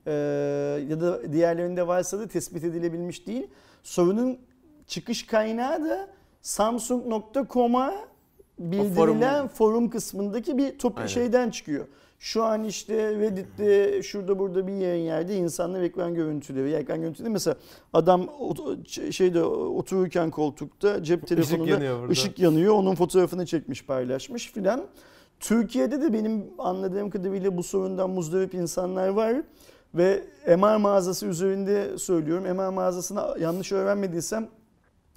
[0.07, 0.11] Ee,
[0.89, 3.47] ya da diğerlerinde varsa da tespit edilebilmiş değil.
[3.83, 4.39] Sorunun
[4.87, 6.07] çıkış kaynağı da
[6.41, 7.93] Samsung.com'a
[8.59, 11.07] bildirilen forum kısmındaki bir top Aynen.
[11.07, 11.85] şeyden çıkıyor.
[12.19, 17.55] Şu an işte Reddit'te şurada burada bir yayın yerde insanlar ekran görüntüleri, ekran görüntüleri mesela
[17.93, 18.29] adam
[19.11, 22.11] şeyde otururken koltukta cep telefonunda yanıyor burada.
[22.11, 22.73] ışık yanıyor.
[22.73, 24.85] Onun fotoğrafını çekmiş, paylaşmış filan.
[25.39, 29.35] Türkiye'de de benim anladığım kadarıyla bu sorundan muzdarip insanlar var.
[29.95, 32.43] Ve MR mağazası üzerinde söylüyorum.
[32.43, 34.47] MR mağazasına yanlış öğrenmediysem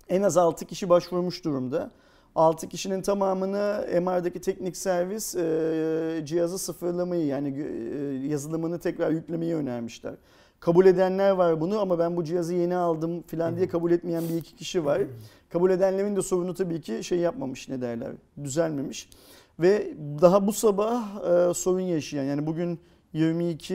[0.09, 1.91] en az 6 kişi başvurmuş durumda.
[2.35, 10.15] 6 kişinin tamamını MR'daki teknik servis e, cihazı sıfırlamayı yani e, yazılımını tekrar yüklemeyi önermişler.
[10.61, 14.37] Kabul edenler var bunu ama ben bu cihazı yeni aldım falan diye kabul etmeyen bir
[14.37, 15.03] iki kişi var.
[15.51, 18.13] Kabul edenlerin de sorunu tabii ki şey yapmamış ne derler
[18.45, 19.11] düzelmemiş.
[19.61, 21.03] Ve daha bu sabah
[21.51, 22.79] e, sorun yaşayan yani bugün
[23.13, 23.75] 22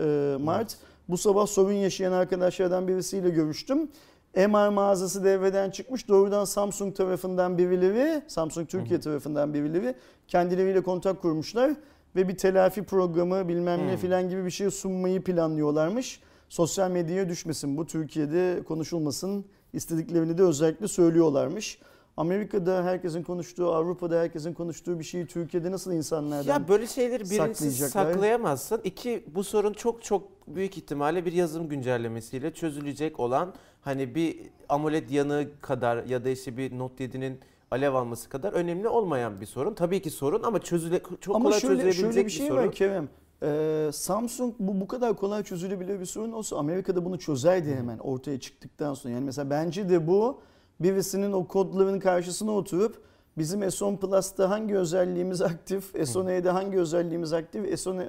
[0.00, 0.76] e, Mart
[1.08, 3.88] bu sabah sorun yaşayan arkadaşlardan birisiyle görüştüm.
[4.36, 6.08] MR mağazası devreden çıkmış.
[6.08, 9.94] Doğrudan Samsung tarafından birileri, Samsung Türkiye tarafından birileri
[10.28, 11.72] kendileriyle kontak kurmuşlar
[12.16, 13.98] ve bir telafi programı bilmem ne Hmm.
[13.98, 16.20] filan gibi bir şey sunmayı planlıyorlarmış.
[16.48, 21.78] Sosyal medyaya düşmesin bu Türkiye'de konuşulmasın istediklerini de özellikle söylüyorlarmış.
[22.16, 27.88] Amerika'da herkesin konuştuğu, Avrupa'da herkesin konuştuğu bir şeyi Türkiye'de nasıl insanlardan ya böyle şeyleri birincisi
[27.88, 28.80] saklayamazsın.
[28.84, 34.36] İki bu sorun çok çok büyük ihtimalle bir yazılım güncellemesiyle çözülecek olan hani bir
[34.68, 37.40] AMOLED yanığı kadar ya da işte bir Note 7'nin
[37.70, 39.74] alev alması kadar önemli olmayan bir sorun.
[39.74, 42.62] Tabii ki sorun ama çözüle çok Ama kolay şöyle, çözülebilecek şöyle bir bir şey sorun.
[42.62, 43.08] var Kerem.
[43.42, 48.40] Ee, Samsung bu bu kadar kolay çözülebilir bir sorun olsa Amerika'da bunu çözerdi hemen ortaya
[48.40, 49.14] çıktıktan sonra.
[49.14, 50.40] Yani mesela bence de bu
[50.80, 53.02] birisinin o kodların karşısına oturup
[53.38, 58.06] Bizim S10 Plus'ta hangi özelliğimiz aktif, S10e'de hangi özelliğimiz aktif, S10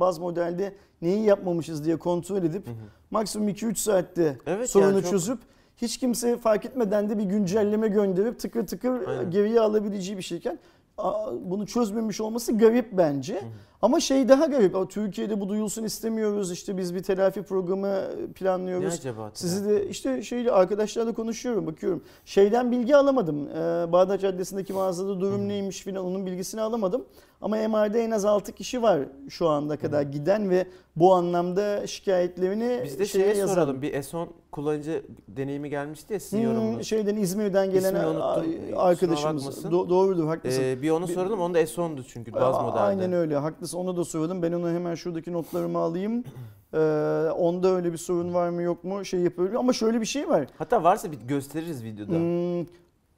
[0.00, 2.66] baz modelde neyi yapmamışız diye kontrol edip
[3.10, 5.38] maksimum 2-3 saatte Evet, sorunu yani çok- çözüp
[5.76, 9.30] hiç kimse fark etmeden de bir güncelleme gönderip tıkır tıkır Aynen.
[9.30, 10.58] geriye alabileceği bir şeyken
[11.44, 13.42] bunu çözmemiş olması garip bence.
[13.84, 14.76] Ama şey daha garip.
[14.76, 16.52] Aa, Türkiye'de bu duyulsun istemiyoruz.
[16.52, 18.94] İşte biz bir telafi programı Ne planlıyoruz.
[18.94, 19.30] acaba?
[19.34, 22.02] Sizi de işte şeyle arkadaşlarla konuşuyorum bakıyorum.
[22.24, 23.48] Şeyden bilgi alamadım.
[23.48, 27.04] Ee, Bağdat Caddesi'ndeki mağazada durum neymiş filan onun bilgisini alamadım.
[27.40, 30.66] Ama MR'de en az 6 kişi var şu anda kadar giden ve
[30.96, 33.48] bu anlamda şikayetlerini Biz de şeye yazalım.
[33.54, 33.82] soralım.
[33.82, 36.86] Bir S10 kullanıcı deneyimi gelmişti ya sizin Hmm, yorumunuz.
[36.86, 37.94] şeyden İzmir'den gelen
[38.76, 39.64] arkadaşımız.
[39.64, 40.62] Do- doğrudur haklısın.
[40.64, 41.40] Ee, bir onu soralım.
[41.40, 42.80] Onu da S10'du çünkü baz modelde.
[42.80, 44.42] Aynen öyle haklısın onu da soralım.
[44.42, 46.24] Ben onu hemen şuradaki notlarımı alayım.
[46.74, 46.78] Ee,
[47.38, 49.56] onda öyle bir sorun var mı yok mu şey yapıyorum.
[49.56, 50.46] Ama şöyle bir şey var.
[50.58, 52.12] Hatta varsa bir gösteririz videoda.
[52.12, 52.66] Hmm,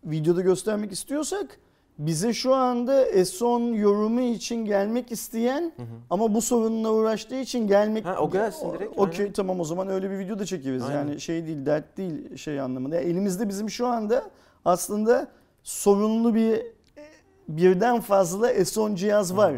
[0.04, 1.58] videoda göstermek istiyorsak
[1.98, 5.86] bize şu anda S10 yorumu için gelmek isteyen Hı hı.
[6.10, 10.10] ama bu sorunla uğraştığı için gelmek Ha, o gelsin direkt, Okey tamam o zaman öyle
[10.10, 10.82] bir video da çekeriz.
[10.82, 10.96] Aynen.
[10.96, 12.96] Yani şey değil dert değil şey anlamında.
[12.96, 14.24] Yani elimizde bizim şu anda
[14.64, 15.28] aslında
[15.62, 16.62] sorunlu bir
[17.48, 19.54] birden fazla S10 cihaz var.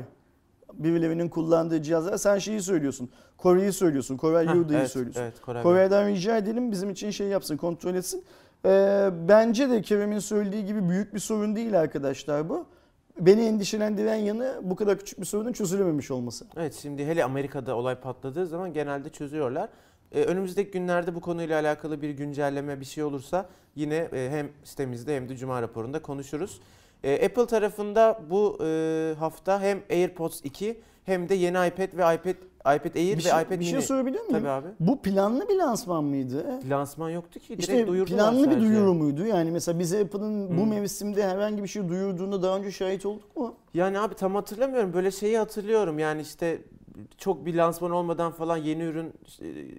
[0.78, 2.16] Birilerinin kullandığı cihazlar.
[2.16, 3.10] Sen şeyi söylüyorsun.
[3.36, 4.16] Kore'yi söylüyorsun.
[4.16, 5.20] Kore Hah, Yurda'yı evet, söylüyorsun.
[5.22, 5.62] Evet, Koray Bey.
[5.62, 8.24] Kore'den rica edelim bizim için şey yapsın, kontrol etsin.
[8.64, 12.66] Ee, bence de Kerem'in söylediği gibi büyük bir sorun değil arkadaşlar bu.
[13.20, 16.46] Beni endişelendiren yanı bu kadar küçük bir sorunun çözülememiş olması.
[16.56, 19.68] Evet şimdi hele Amerika'da olay patladığı zaman genelde çözüyorlar.
[20.12, 25.16] Ee, önümüzdeki günlerde bu konuyla alakalı bir güncelleme bir şey olursa yine e, hem sitemizde
[25.16, 26.60] hem de Cuma raporunda konuşuruz.
[27.04, 32.34] Ee, Apple tarafında bu e, hafta hem AirPods 2 hem de yeni iPad ve iPad
[32.76, 33.82] iPad Air Bir ve şey, iPad bir şey mini.
[33.82, 34.32] sorabilir miyim?
[34.32, 34.66] Tabii abi.
[34.80, 36.61] Bu planlı bir lansman mıydı?
[36.70, 39.26] Lansman yoktu ki direkt İşte duyurdular planlı bir duyuru muydu?
[39.26, 40.68] Yani mesela bize Apple'ın bu Hmm.
[40.70, 43.54] mevsimde herhangi bir şey duyurduğunda daha önce şahit olduk mu?
[43.74, 44.92] Yani abi tam hatırlamıyorum.
[44.92, 45.98] Böyle şeyi hatırlıyorum.
[45.98, 46.58] Yani işte
[47.18, 49.12] çok bir lansman olmadan falan yeni ürün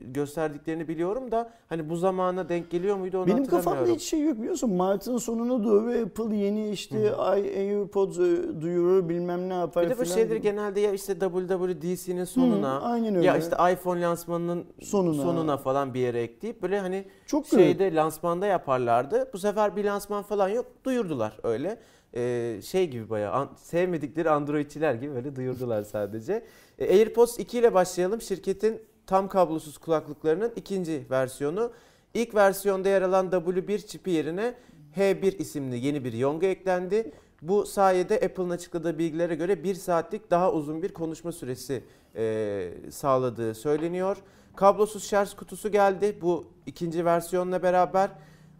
[0.01, 3.75] gösterdiklerini biliyorum da hani bu zamana denk geliyor muydu onu Benim hatırlamıyorum.
[3.77, 4.73] kafamda hiç şey yok biliyorsun.
[4.73, 10.05] Mart'ın sonuna doğru Apple yeni işte AirPods e, duyurur bilmem ne yapar Bir de bu
[10.05, 13.27] falan şeyleri genelde ya işte WWDC'nin Hı, sonuna aynen öyle.
[13.27, 15.21] ya işte iPhone lansmanının Sonuna.
[15.23, 15.57] sonuna.
[15.57, 19.29] falan bir yere ekleyip böyle hani Çok şeyde lansmanda yaparlardı.
[19.33, 20.65] Bu sefer bir lansman falan yok.
[20.83, 21.79] Duyurdular öyle.
[22.15, 26.43] Ee, şey gibi bayağı an- sevmedikleri Androidçiler gibi böyle duyurdular sadece.
[26.79, 28.21] Ee, AirPods 2 ile başlayalım.
[28.21, 31.71] Şirketin tam kablosuz kulaklıklarının ikinci versiyonu.
[32.13, 34.53] İlk versiyonda yer alan W1 çipi yerine
[34.95, 37.11] H1 isimli yeni bir yonga eklendi.
[37.41, 41.83] Bu sayede Apple'ın açıkladığı bilgilere göre 1 saatlik daha uzun bir konuşma süresi
[42.15, 44.17] e, sağladığı söyleniyor.
[44.55, 48.09] Kablosuz şarj kutusu geldi bu ikinci versiyonla beraber.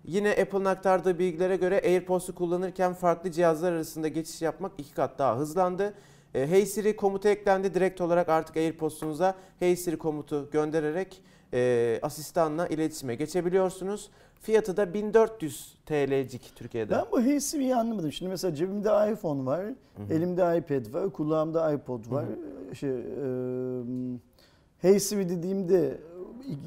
[0.04, 5.38] Yine Apple'ın aktardığı bilgilere göre AirPods'u kullanırken farklı cihazlar arasında geçiş yapmak iki kat daha
[5.38, 5.94] hızlandı.
[6.36, 7.74] E, Hey Siri komutu eklendi.
[7.74, 11.22] Direkt olarak artık AirPods'unuza Hey Siri komutu göndererek
[11.54, 14.10] e, asistanla iletişime geçebiliyorsunuz.
[14.42, 16.92] Fiyatı da 1400 TL'cik Türkiye'de.
[16.92, 18.12] Ben bu Hey Siri'yi anlamadım.
[18.12, 19.66] Şimdi mesela cebimde iPhone var,
[20.10, 22.26] elimde iPad var, kulağımda iPod var.
[22.80, 23.02] Şey, e,
[24.78, 25.98] Hey Siri dediğimde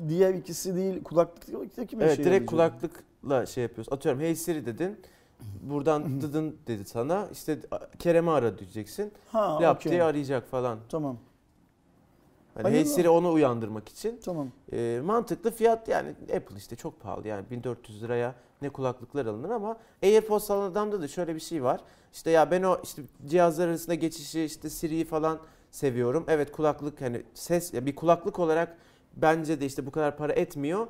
[0.09, 2.71] diğer ikisi değil kulaklıktaki bir Evet şey direkt alacağım.
[2.81, 3.93] kulaklıkla şey yapıyoruz.
[3.93, 4.97] Atıyorum Hey Siri dedin.
[5.63, 7.29] Buradan dıdın dedi sana.
[7.33, 7.59] İşte
[7.99, 9.13] Kerem'i ara diyeceksin.
[9.33, 9.93] Ha, Lap okey.
[9.93, 10.79] diye arayacak falan.
[10.89, 11.17] Tamam,
[12.55, 14.21] Hani Hey Siri onu uyandırmak için.
[14.25, 14.49] tamam.
[14.73, 19.77] Ee, mantıklı fiyat yani Apple işte çok pahalı yani 1400 liraya ne kulaklıklar alınır ama
[20.03, 21.81] AirPods alan adamda da şöyle bir şey var.
[22.13, 25.39] İşte ya ben o işte cihazlar arasında geçişi işte Siri'yi falan
[25.71, 26.25] seviyorum.
[26.29, 28.77] Evet kulaklık hani ses ya bir kulaklık olarak
[29.17, 30.87] bence de işte bu kadar para etmiyor.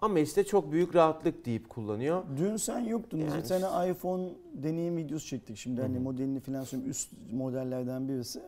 [0.00, 2.22] Ama işte çok büyük rahatlık deyip kullanıyor.
[2.36, 3.20] Dün sen yoktun.
[3.20, 5.56] Biz Yani bir tane iPhone deneyim videosu çektik.
[5.56, 6.02] Şimdi hani Hı hı.
[6.02, 6.90] modelini falan söyleyeyim.
[6.90, 8.42] Üst modellerden birisi.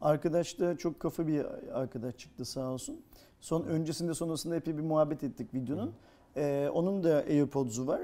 [0.00, 3.00] Arkadaş da çok kafa bir arkadaş çıktı sağ olsun.
[3.40, 5.92] Son öncesinde sonrasında epey bir muhabbet ettik videonun.
[6.36, 8.00] Ee, onun da AirPods'u var.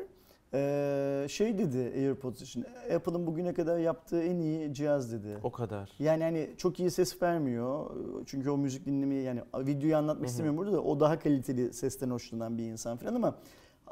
[0.55, 2.65] Ee, şey dedi AirPods için.
[2.95, 5.39] Apple'ın bugüne kadar yaptığı en iyi cihaz dedi.
[5.43, 5.91] O kadar.
[5.99, 7.91] Yani hani çok iyi ses vermiyor.
[8.27, 12.59] Çünkü o müzik dinlemeyi yani videoyu anlatmak istemiyorum burada da o daha kaliteli sesten hoşlanan
[12.59, 13.35] bir insan falan ama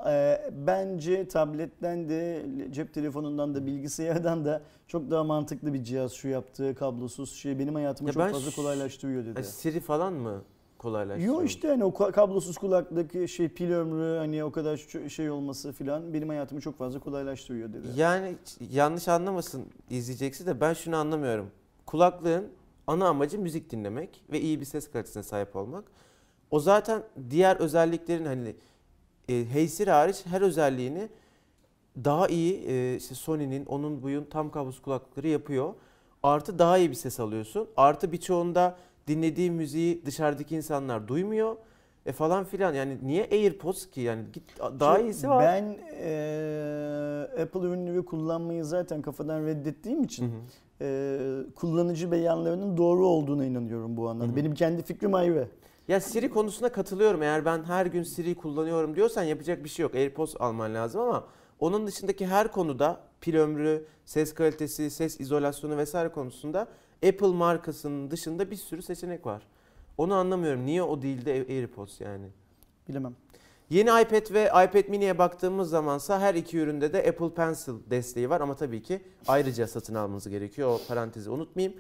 [0.09, 6.29] e, bence tabletten de cep telefonundan da bilgisayardan da çok daha mantıklı bir cihaz şu
[6.29, 9.45] yaptığı kablosuz şey benim hayatımı Ya çok fazla kolaylaştırıyor dedi.
[9.45, 10.42] Siri falan mı
[10.87, 11.35] kolaylaştırıyor?
[11.35, 14.77] Yo işte hani o ka- kablosuz kulaklık şey pil ömrü hani o kadar
[15.09, 17.87] şey olması filan benim hayatımı çok fazla kolaylaştırıyor dedi.
[17.96, 18.35] Yani
[18.72, 21.51] yanlış anlamasın izleyeceksin de ben şunu anlamıyorum.
[21.87, 22.49] Kulaklığın
[22.87, 25.85] ana amacı müzik dinlemek ve iyi bir ses kalitesine sahip olmak.
[26.51, 28.57] O zaten diğer özelliklerin hani
[29.29, 31.09] e, Hey Siri hariç her özelliğini
[32.05, 35.75] daha iyi e, işte Sony'nin onun buyun tam kablosuz kulaklıkları yapıyor.
[36.22, 37.68] Artı daha iyi bir ses alıyorsun.
[37.77, 41.57] Artı birçoğunda dinlediği müziği dışarıdaki insanlar duymuyor.
[42.07, 44.42] E falan filan yani niye AirPods ki yani git
[44.81, 45.45] daha iyisi var.
[45.45, 50.87] Ben eee, Apple ürünleri kullanmayı zaten kafadan reddettiğim için Hı hı.
[50.87, 54.29] eee, kullanıcı beyanlarının doğru olduğuna inanıyorum bu anlamda.
[54.29, 54.37] Hı hı.
[54.37, 55.49] Benim kendi fikrim ayrı.
[55.88, 57.23] Ya Siri konusuna katılıyorum.
[57.23, 59.95] Eğer ben her gün Siri kullanıyorum diyorsan yapacak bir şey yok.
[59.95, 61.25] AirPods alman lazım ama
[61.61, 66.69] onun dışındaki her konuda pil ömrü, ses kalitesi, ses izolasyonu vesaire konusunda
[67.09, 69.43] Apple markasının dışında bir sürü seçenek var.
[69.99, 70.67] Onu anlamıyorum.
[70.67, 72.27] Niye o değil de AirPods yani?
[72.89, 73.17] Bilemem.
[73.71, 78.41] Yeni iPad ve iPad mini'ye baktığımız zamansa her iki üründe de Apple Pencil desteği var
[78.41, 80.69] ama tabii ki ayrıca satın almanız gerekiyor.
[80.71, 81.77] O parantezi unutmayayım.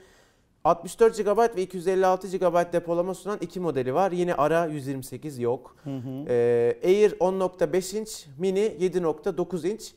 [0.64, 4.12] 64 GB ve 256 GB depolama sunan iki modeli var.
[4.12, 5.76] Yine ara 128 yok.
[5.84, 6.24] Hı hı.
[6.28, 9.92] Ee, Air 10.5 inç, mini 7.9 inç.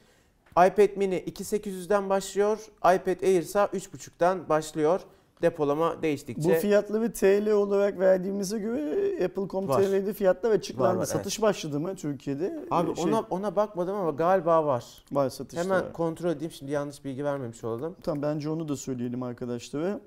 [0.68, 2.58] iPad mini 2800'den başlıyor.
[2.78, 5.02] iPad Air ise 3.5'tan başlıyor.
[5.42, 6.50] Depolama değiştikçe.
[6.50, 9.26] Bu fiyatları TL olarak verdiğimize göre.
[9.26, 10.94] Apple.com.tr'de fiyatlar açıklandı.
[10.96, 12.66] Var, var, Satış başladı mı Türkiye'de?
[12.72, 14.86] Abi Şey, ona ona bakmadım ama galiba var.
[15.12, 15.94] var satışta Hemen var.
[15.94, 17.96] kontrol edeyim şimdi yanlış bilgi vermemiş olalım.
[18.04, 20.00] Tamam bence onu da söyleyelim arkadaşlara.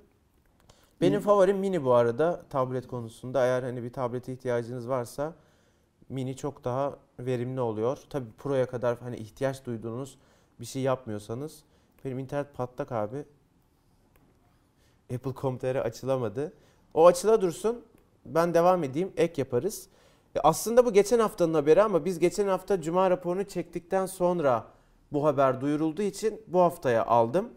[1.00, 1.24] Benim Hı.
[1.24, 3.44] favorim mini bu arada tablet konusunda.
[3.44, 5.32] Eğer hani bir tablete ihtiyacınız varsa
[6.08, 7.98] mini çok daha verimli oluyor.
[8.10, 10.18] Tabii Pro'ya kadar hani ihtiyaç duyduğunuz
[10.60, 11.62] bir şey yapmıyorsanız.
[12.04, 13.24] Benim internet patlak abi.
[15.14, 16.52] Apple.com.tr açılamadı.
[16.94, 17.84] O açıla dursun.
[18.26, 19.12] Ben devam edeyim.
[19.16, 19.88] Ek yaparız.
[20.34, 24.66] E, Aslında bu geçen haftanın haberi ama biz geçen hafta Cuma raporunu çektikten sonra
[25.12, 27.48] bu haber duyurulduğu için bu haftaya aldım.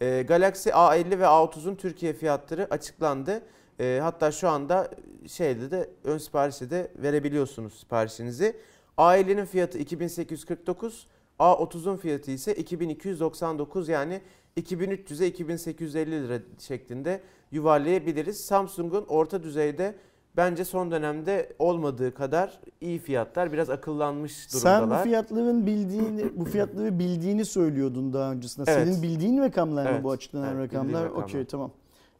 [0.00, 3.42] E, Galaxy A50 ve A30'un Türkiye fiyatları açıklandı.
[3.80, 4.90] E, hatta şu anda
[5.26, 8.56] şeyde de ön siparişte de verebiliyorsunuz siparişinizi.
[8.98, 11.06] A50'nin fiyatı 2849,
[11.38, 14.20] A30'un fiyatı ise 2299 yani
[14.56, 17.20] 2300'e 2850 lira şeklinde
[17.52, 18.40] yuvarlayabiliriz.
[18.40, 19.94] Samsung'un orta düzeyde
[20.36, 23.52] bence son dönemde olmadığı kadar iyi fiyatlar.
[23.52, 25.04] Biraz akıllanmış Sen bu durumdalar.
[25.04, 28.70] fiyatların bildiğini, bu fiyatları bildiğini söylüyordun daha öncesinde.
[28.70, 28.88] Evet.
[28.88, 31.06] Senin bildiğin rakamlar mı Evet, bu açıklanan evet, rakamlar?
[31.06, 31.70] Okey tamam.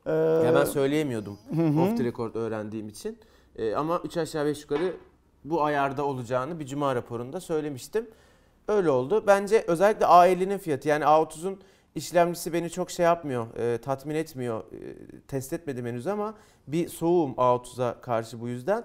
[0.06, 1.80] Ee, Ya ben söyleyemiyordum hı hı.
[1.80, 3.18] off the record öğrendiğim için.
[3.56, 4.92] Ee, ama 3 aşağı 5 yukarı
[5.44, 8.06] bu ayarda olacağını bir cuma raporunda söylemiştim.
[8.68, 9.24] Öyle oldu.
[9.26, 11.60] Bence özellikle A50'nin fiyatı yani A30'un
[11.94, 14.60] işlemcisi beni çok şey yapmıyor, e, tatmin etmiyor.
[14.60, 16.34] E, test etmedim henüz ama
[16.66, 18.84] bir soğuğum A30'a karşı bu yüzden.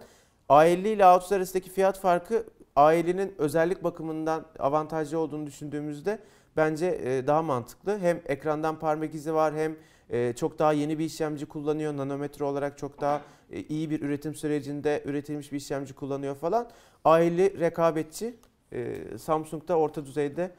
[0.49, 6.19] A50 ile A30 arasındaki fiyat farkı A50'nin özellik bakımından avantajlı olduğunu düşündüğümüzde
[6.57, 7.99] bence e, daha mantıklı.
[7.99, 9.75] Hem ekrandan parmak izi var hem
[10.09, 11.97] e, çok daha yeni bir işlemci kullanıyor.
[11.97, 16.69] Nanometre olarak çok daha e, iyi bir üretim sürecinde üretilmiş bir işlemci kullanıyor falan.
[17.05, 18.35] A50 rekabetçi.
[18.73, 20.51] E, Samsung'da orta düzeyde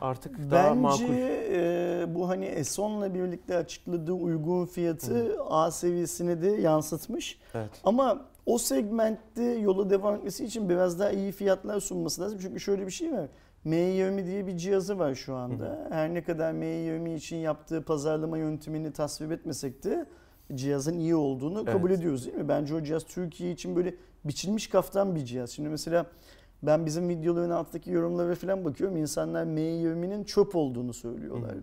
[0.00, 1.04] artık daha Bence makul.
[1.14, 7.38] e, bu hani S10'la birlikte açıkladığı uygun fiyatı A seviyesine de yansıtmış.
[7.54, 7.70] Evet.
[7.84, 12.38] Ama o segmentte yola devam etmesi için biraz daha iyi fiyatlar sunması lazım.
[12.42, 13.28] Çünkü şöyle bir şey var.
[13.66, 15.86] M20 diye bir cihazı var şu anda.
[15.90, 20.06] Her ne kadar M20 için yaptığı pazarlama yöntemini tasvip etmesek de
[20.54, 21.98] cihazın iyi olduğunu kabul Evet.
[21.98, 22.48] ediyoruz değil mi?
[22.48, 23.94] Bence o cihaz Türkiye için böyle
[24.24, 25.50] biçilmiş kaftan bir cihaz.
[25.50, 26.06] Şimdi mesela
[26.62, 28.96] ben bizim videoların altındaki yorumlara falan bakıyorum.
[28.96, 31.52] İnsanlar M20'nin çöp olduğunu söylüyorlar.
[31.52, 31.62] Hı hı.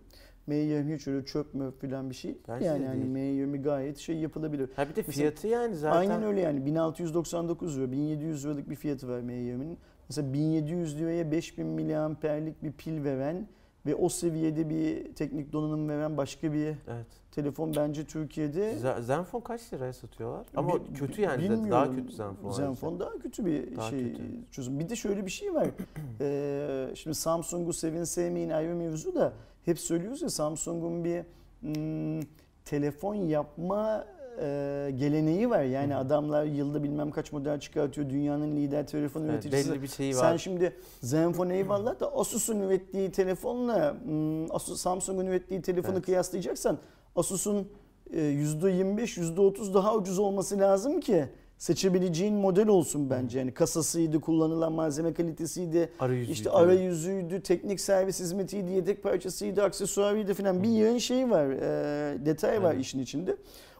[0.50, 2.38] M20 hiç öyle çöp mü falan bir şey.
[2.48, 4.70] Bence yani hani M20 gayet şey yapılabilir.
[4.76, 6.00] Ha bir de Mesela- fiyatı yani zaten.
[6.00, 9.78] Aynen öyle yani 1699 lira 1700 liralık bir fiyatı var M20'nin.
[10.10, 13.48] Mesela 1700 liraya 5000 miliamperlik bir pil veren
[13.88, 17.06] ve o seviyede bir teknik donanım veren başka bir Evet.
[17.32, 20.45] telefon bence Türkiye'de Z- Zenfone kaç liraya satıyorlar?
[20.56, 21.71] Ama Bi- kötü yani bilmiyorum.
[21.71, 22.54] daha kötü Zenfone.
[22.54, 24.23] Zenfone daha kötü bir Daha şey kötü.
[24.52, 24.80] çözüm.
[24.80, 25.67] Bir de şöyle bir şey var.
[26.21, 29.34] Ee, şimdi Samsung'u sevin sevmeyin ayrı mevzu da
[29.65, 31.23] hep söylüyoruz ya Samsung'un bir
[31.62, 32.21] hmm,
[32.65, 34.06] telefon yapma
[34.41, 35.63] e, geleneği var.
[35.63, 36.02] Yani Hı hı.
[36.02, 38.10] adamlar yılda bilmem kaç model çıkartıyor.
[38.10, 39.71] Dünyanın lider telefon Evet, üreticisi.
[39.71, 40.21] belli bir şeyi var.
[40.21, 46.06] Sen şimdi Zenfone eyvallah da Asus'un ürettiği telefonla hmm, Asus Samsung'un ürettiği telefonu Evet.
[46.06, 46.78] kıyaslayacaksan
[47.15, 47.67] Asus'un
[48.13, 51.26] e, %25, %30 daha ucuz olması lazım ki
[51.58, 53.39] seçebileceğin model olsun bence.
[53.39, 56.32] Yani kasasıydı, kullanılan malzeme kalitesiydi, Arayüzü.
[56.32, 62.63] işte arayüzüydü, teknik servis hizmetiydi, yedek parçasıydı, aksesuarıydı falan bir yığın şey var, e, detay
[62.63, 62.80] var Aynen.
[62.80, 63.36] işin içinde.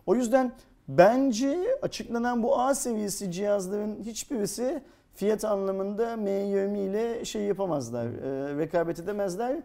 [0.08, 0.52] O yüzden
[0.88, 9.00] bence açıklanan bu A seviyesi cihazların hiçbirisi fiyat anlamında M20 ile şey yapamazlar, e, rekabet
[9.00, 9.58] edemezler.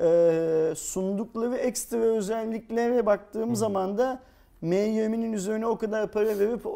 [0.00, 3.56] E, sundukları ekstra özelliklere baktığım Hı.
[3.56, 4.20] zaman da
[4.62, 6.70] M20'nin üzerine o kadar para verip e,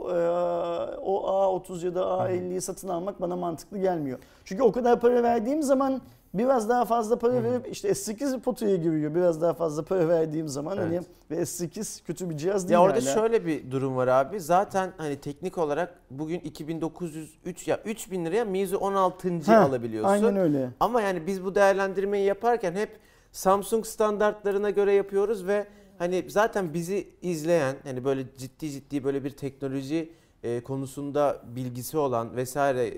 [1.01, 1.23] o
[1.69, 4.19] A30 ya da A50'yi satın almak bana mantıklı gelmiyor.
[4.45, 6.01] Çünkü o kadar para verdiğim zaman
[6.35, 9.15] biraz daha fazla para verip işte S8 potaya giriyor.
[9.15, 11.07] Biraz daha fazla para verdiğim zaman hani Evet.
[11.31, 13.15] ve S8 kötü bir cihaz değil Ya orada hala.
[13.15, 14.41] şöyle bir durum var abi.
[14.41, 19.41] Zaten hani teknik olarak bugün 2903 ya 3000 liraya Mizu 16.
[19.47, 20.11] Ha, alabiliyorsun.
[20.11, 20.69] Aynen öyle.
[20.81, 22.99] Ama yani biz bu değerlendirmeyi yaparken hep
[23.33, 25.67] Samsung standartlarına göre yapıyoruz ve
[25.99, 32.37] hani zaten bizi izleyen hani böyle ciddi ciddi böyle bir teknoloji e, konusunda bilgisi olan
[32.37, 32.97] vesaire e,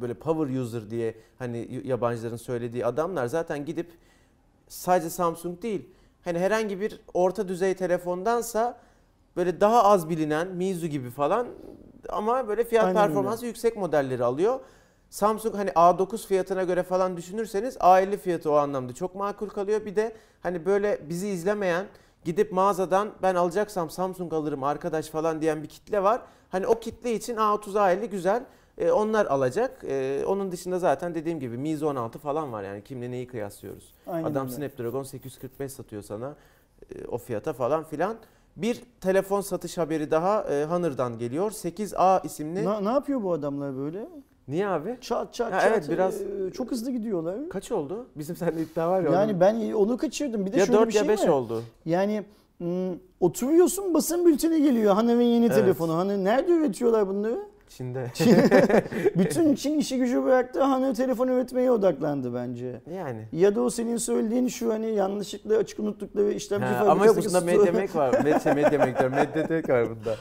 [0.00, 3.90] böyle power user diye hani yabancıların söylediği adamlar zaten gidip
[4.68, 5.88] sadece Samsung değil
[6.24, 8.80] hani herhangi bir orta düzey telefondansa
[9.36, 11.46] böyle daha az bilinen Mizu gibi falan
[12.08, 13.06] ama böyle fiyat Aynen öyle.
[13.06, 14.60] performansı yüksek modelleri alıyor.
[15.10, 19.84] Samsung hani A9 fiyatına göre falan düşünürseniz A50 fiyatı o anlamda çok makul kalıyor.
[19.86, 21.86] Bir de hani böyle bizi izlemeyen
[22.24, 26.20] gidip mağazadan ben alacaksam Samsung alırım arkadaş falan diyen bir kitle var.
[26.50, 28.44] Hani o kitle için A30 A50 güzel.
[28.78, 29.84] Ee, onlar alacak.
[29.88, 33.94] Ee, onun dışında zaten dediğim gibi Mizu 16 falan var yani kimle neyi kıyaslıyoruz.
[34.06, 34.56] Aynen Adam öyle.
[34.56, 36.34] Snapdragon 845 satıyor sana
[36.94, 38.16] e, o fiyata falan filan.
[38.56, 41.50] Bir telefon satış haberi daha e, Honor'dan geliyor.
[41.50, 42.64] 8A isimli.
[42.66, 44.08] Ne, ne yapıyor bu adamlar böyle?
[44.48, 44.96] Niye abi?
[45.00, 45.70] Çat çat Ya çat.
[45.72, 47.36] evet, biraz- e, çok hızlı gidiyorlar.
[47.50, 48.06] Kaç oldu?
[48.16, 49.10] Bizim sende iddia var ya.
[49.12, 49.40] Yani onun.
[49.40, 50.46] ben onu kaçırdım.
[50.46, 51.28] Bir de ya şöyle 4 bir şey ya 5 var.
[51.28, 51.62] oldu.
[51.84, 52.24] Yani
[52.58, 54.94] hmm, oturuyorsun basın bülteni geliyor.
[54.94, 55.54] Hanım'ın yeni Evet.
[55.56, 55.96] telefonu.
[55.96, 57.38] Hani nerede üretiyorlar bunları?
[57.68, 58.06] Çin'de.
[59.18, 60.62] Bütün Çin işi gücü bıraktı.
[60.62, 62.80] Hanım telefon üretmeye odaklandı bence.
[62.96, 63.28] yani.
[63.32, 66.90] Ya da o senin söylediğin şu hani yanlışlıkla açık unuttukları işlemci fabrikası.
[66.90, 68.12] ama yok bunda Mediamek var.
[68.24, 69.16] Med Mediamek diyorum.
[69.16, 70.16] Mediatek var bunda.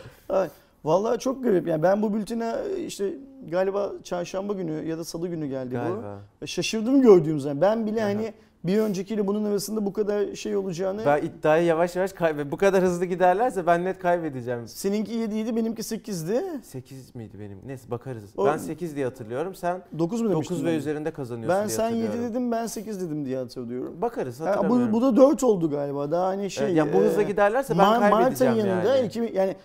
[0.85, 1.67] Vallahi çok garip.
[1.67, 2.55] Yani ben bu bültene
[2.87, 3.13] işte
[3.51, 5.77] galiba çarşamba günü ya da salı günü geldi bu.
[5.77, 6.19] Galiba.
[6.45, 7.61] Şaşırdım gördüğüm zaman.
[7.61, 8.09] Ben bile Aha.
[8.09, 8.33] hani
[8.63, 12.51] bir öncekiyle bunun arasında bu kadar şey olacağını Ben iddiayı yavaş yavaş kaybe.
[12.51, 14.67] Bu kadar hızlı giderlerse ben net kaybedeceğim.
[14.67, 16.43] seninki 7 idi benimki 8'di.
[16.63, 17.57] 8 miydi benim?
[17.65, 18.23] Neyse bakarız.
[18.37, 19.55] O- Ben 8 diye hatırlıyorum.
[19.55, 20.55] Sen 9 mu demiştin?
[20.55, 22.33] 9 ve üzerinde kazanıyorsun Ben diye sen 7 hatırlıyorum.
[22.35, 24.01] dedim ben 8 dedim diye hatırlıyorum.
[24.01, 24.93] Bakarız Ha, hatırlamıyorum.
[24.93, 26.11] bu, bu da 4 oldu galiba.
[26.11, 26.65] Daha hani şey.
[26.67, 29.07] Evet, yani bu hızla e, giderlerse ben Ma- kaybedeceğim ayında yani.
[29.07, 29.55] iki- yani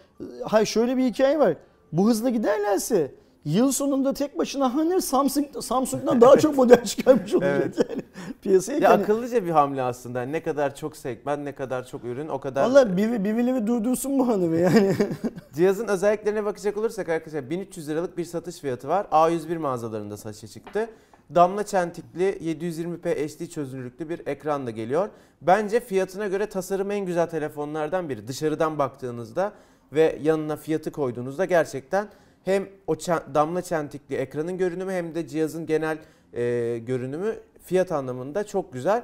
[0.45, 1.55] hayır şöyle bir hikaye var.
[1.93, 3.11] Bu hızla giderlerse
[3.45, 7.87] yıl sonunda tek başına hani Samsung Samsung'dan daha çok model çıkarmış olacak Evet.
[7.91, 8.03] yani
[8.43, 8.79] piyasaya.
[8.79, 10.23] Ya Yani, akıllıca bir hamle aslında.
[10.23, 12.63] Ne kadar çok segment, ne kadar çok ürün o kadar...
[12.65, 14.97] Valla biri, birileri durdursun bu hanımı yani.
[15.55, 19.07] Cihazın özelliklerine bakacak olursak arkadaşlar 1300 liralık bir satış fiyatı var.
[19.13, 20.89] A101 mağazalarında satışa çıktı.
[21.35, 25.09] Damla çentikli 720p HD çözünürlüklü bir ekran da geliyor.
[25.43, 28.29] Bence fiyatına göre tasarım en güzel telefonlardan biri.
[28.29, 29.53] Dışarıdan baktığınızda
[29.93, 32.09] ve yanına fiyatı koyduğunuzda gerçekten
[32.45, 32.97] hem o
[33.35, 35.99] damla çentikli ekranın görünümü hem de cihazın genel
[36.33, 39.03] e, görünümü fiyat anlamında çok güzel.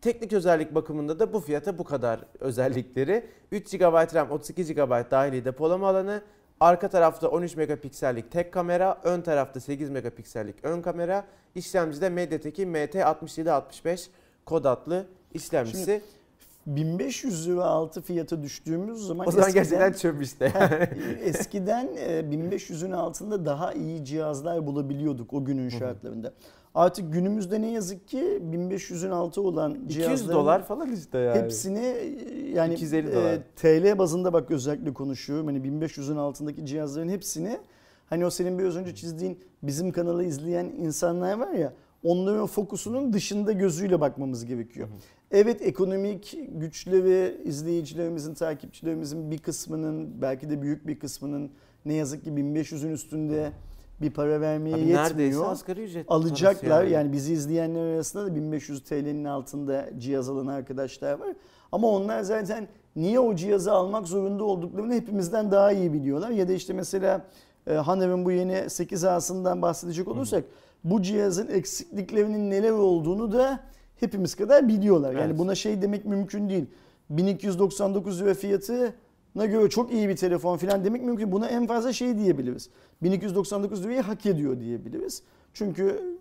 [0.00, 3.26] Teknik özellik bakımında da bu fiyata bu kadar özellikleri.
[3.52, 6.22] 3 GB RAM, 32 GB dahili depolama alanı,
[6.60, 14.06] arka tarafta 13 megapiksellik tek kamera, ön tarafta 8 megapiksellik ön kamera, işlemcide MediaTek'in MT6765
[14.44, 16.02] kod adlı işlemcisi.
[16.66, 20.52] 1500 lira altı fiyata düştüğümüz zaman o zaman eskiden- gerçekten çöp işte.
[21.24, 26.32] Eskiden e, 1500'ün altında daha iyi cihazlar bulabiliyorduk o günün şartlarında.
[26.74, 31.38] Artık günümüzde ne yazık ki 1500'ün altı olan 200 cihazların dolar falan işte yani.
[31.38, 33.42] hepsini e, yani 250 e.
[33.56, 35.46] TL bazında bak özellikle konuşuyorum.
[35.46, 37.58] Hani 1500'ün altındaki cihazların hepsini
[38.06, 41.72] hani o senin biraz önce çizdiğin bizim kanalı izleyen insanlar var ya
[42.06, 44.88] onların fokusunun dışında gözüyle bakmamız gerekiyor.
[45.30, 51.50] Evet ekonomik güçleri izleyicilerimizin, takipçilerimizin bir kısmının belki de büyük bir kısmının
[51.84, 53.52] ne yazık ki 1500'ün üstünde
[54.00, 55.50] bir para vermeye Abi yetmiyor.
[55.50, 57.12] asgari ücret Alacaklar parası yani.
[57.12, 61.32] bizi izleyenler arasında da 1500 TL'nin altında cihaz alan arkadaşlar var.
[61.72, 66.30] Ama onlar zaten niye o cihazı almak zorunda olduklarını hepimizden daha iyi biliyorlar.
[66.30, 67.26] Ya da işte mesela
[67.66, 70.44] e, Haner'ın bu yeni 8A'sından bahsedecek olursak
[70.90, 73.60] bu cihazın eksikliklerinin neler olduğunu da
[74.00, 75.12] hepimiz kadar biliyorlar.
[75.12, 75.38] Yani Evet.
[75.38, 76.64] buna şey demek mümkün değil.
[77.10, 78.94] 1299 lira fiyatı
[79.34, 81.32] na göre çok iyi bir telefon falan demek mümkün.
[81.32, 82.70] Buna en fazla şey diyebiliriz.
[83.02, 85.22] 1299 lirayı hak ediyor diyebiliriz.
[85.54, 86.16] Çünkü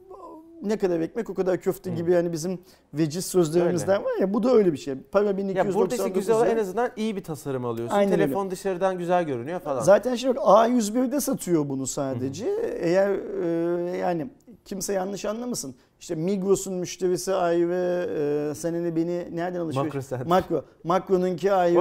[0.63, 2.59] ne kadar ekmek o kadar köfte gibi yani bizim
[2.93, 4.95] veciz sözlerimizden var ya bu da öyle bir şey.
[5.11, 7.95] Para Ya 1299 burada işte güzel olan en azından iyi bir tasarım alıyorsun.
[7.95, 8.23] Aynen öyle.
[8.23, 9.81] Telefon dışarıdan güzel görünüyor falan.
[9.81, 12.45] Zaten şimdi bak A101'de satıyor bunu sadece.
[12.79, 13.09] Eğer
[13.43, 14.27] e, yani
[14.65, 15.75] kimse yanlış anlamasın.
[15.99, 18.09] İşte Migros'un müşterisi ayrı,
[18.51, 19.93] e, seninle beni nereden alışveriş?
[19.93, 20.27] Makro Center.
[20.27, 20.65] Makro.
[20.83, 21.75] Makro'nunki ayrı,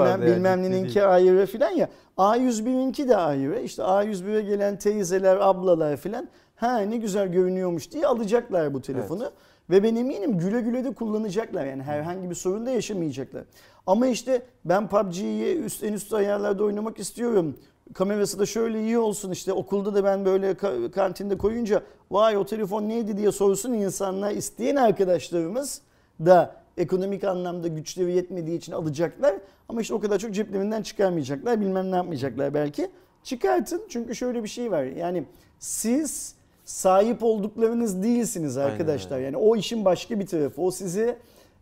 [0.00, 1.88] bilmem, yani, bilmem neninki ayrı filan ya.
[2.18, 3.60] A101'inki de ayrı.
[3.60, 9.30] İşte A101'e gelen teyzeler, ablalar filan ha ne güzel görünüyormuş diye alacaklar bu telefonu.
[9.70, 13.44] Ve ben eminim güle güle de kullanacaklar yani herhangi bir sorun da yaşamayacaklar.
[13.86, 17.56] Ama işte ben PUBG'yi üst en üst ayarlarda oynamak istiyorum.
[17.94, 22.46] Kamerası da şöyle iyi olsun işte okulda da ben böyle ka- kantinde koyunca vay o
[22.46, 25.80] telefon neydi diye sorsun insanlar isteyen arkadaşlarımız
[26.20, 29.34] da ekonomik anlamda güçleri yetmediği için alacaklar.
[29.68, 32.90] Ama işte o kadar çok ceplerinden çıkarmayacaklar bilmem ne yapmayacaklar belki.
[33.24, 35.24] Çıkartın çünkü şöyle bir şey var yani
[35.58, 39.16] siz sahip olduklarınız değilsiniz Aynen arkadaşlar.
[39.16, 39.24] öyle.
[39.26, 40.62] Yani o işin başka bir tarafı.
[40.62, 41.16] O sizi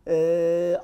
[0.07, 0.81] eee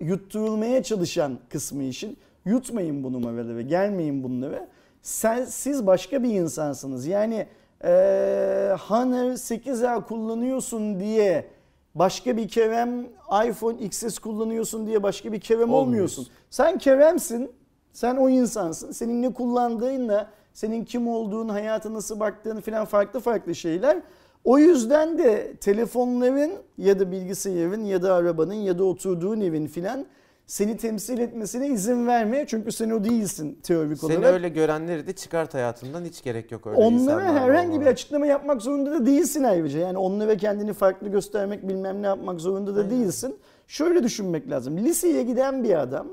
[0.00, 2.16] yutturulmaya çalışan kısmı işin.
[2.44, 4.68] Yutmayın bu numaraları, gelmeyin bunlara.
[5.02, 7.06] Sen, siz başka bir insansınız.
[7.06, 7.46] Yani
[7.84, 11.46] eee Honor 8A kullanıyorsun diye
[11.94, 13.06] başka bir Kerem
[13.48, 15.82] iPhone XS kullanıyorsun diye başka bir Kerem Olmuyorsun.
[15.88, 16.26] olmuyorsun.
[16.50, 17.50] Sen Kerem'sin.
[17.92, 18.92] Sen o insansın.
[18.92, 23.98] Senin ne kullandığınla, senin kim olduğun, hayata nasıl baktığın filan farklı farklı şeyler.
[24.44, 30.06] O yüzden de telefonların ya da bilgisayarın ya da arabanın ya da oturduğun evin filan
[30.52, 32.46] seni temsil etmesine izin verme.
[32.46, 34.34] Çünkü sen o değilsin teorik Seni olarak.
[34.34, 38.92] öyle görenleri de çıkart hayatından hiç gerek yok öyle Onlara herhangi bir açıklama yapmak zorunda
[38.92, 39.80] da değilsin ayrıca.
[39.80, 42.90] Yani onlara kendini farklı göstermek bilmem ne yapmak zorunda da Aynen.
[42.90, 43.36] değilsin.
[43.66, 44.76] Şöyle düşünmek lazım.
[44.76, 46.06] Liseye giden bir adam,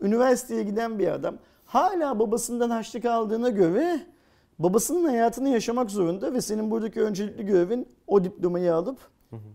[0.00, 1.34] üniversiteye giden bir adam
[1.64, 4.00] hala babasından harçlık aldığına göre
[4.58, 8.98] babasının hayatını yaşamak zorunda ve senin buradaki öncelikli görevin o diplomayı alıp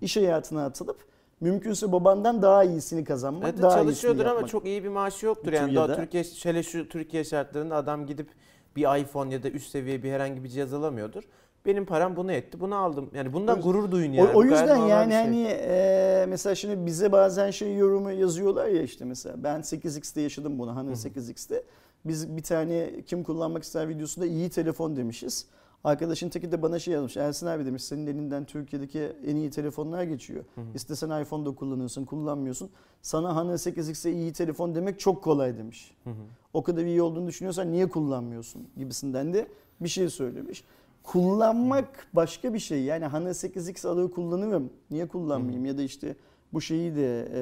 [0.01, 1.08] iş hayatına atılıp
[1.41, 4.49] mümkünse babandan daha iyisini kazanmak, Evet, daha çalışıyordur ama yapmak.
[4.49, 5.75] çok iyi bir maaşı yoktur yani.
[5.75, 8.29] Daha Türkiye şöyle şu Türkiye şartlarında adam gidip
[8.75, 11.23] bir iPhone ya da üst seviye bir herhangi bir cihaz alamıyordur.
[11.65, 12.59] Benim param bunu etti.
[12.59, 13.09] Bunu aldım.
[13.13, 14.29] Yani bundan O- gurur duyun yani.
[14.29, 15.19] o, gayet yüzden normal yani şey.
[15.21, 20.59] hani e, mesela şimdi bize bazen şey yorumu yazıyorlar ya işte mesela ben 8x'te yaşadım
[20.59, 21.63] bunu hani 8x'te.
[22.05, 25.47] Biz bir tane kim kullanmak ister videosunda iyi telefon demişiz.
[25.83, 27.17] Arkadaşın teki de bana şey yazmış.
[27.17, 30.43] Ersin abi demiş senin elinden Türkiye'deki en iyi telefonlar geçiyor.
[30.75, 32.69] İstesen iPhone'da kullanıyorsun, kullanmıyorsun.
[33.01, 35.91] Sana hani 8x'e iyi telefon demek çok kolay demiş.
[36.03, 36.13] Hı hı.
[36.53, 39.47] O kadar iyi olduğunu düşünüyorsan niye kullanmıyorsun gibisinden de
[39.81, 40.63] bir şey söylemiş.
[41.03, 42.83] Kullanmak başka bir şey.
[42.83, 44.69] Yani hani 8x alır kullanırım.
[44.91, 45.65] Niye kullanmayayım?
[45.65, 46.15] Ya da işte
[46.53, 47.41] bu şeyi de e,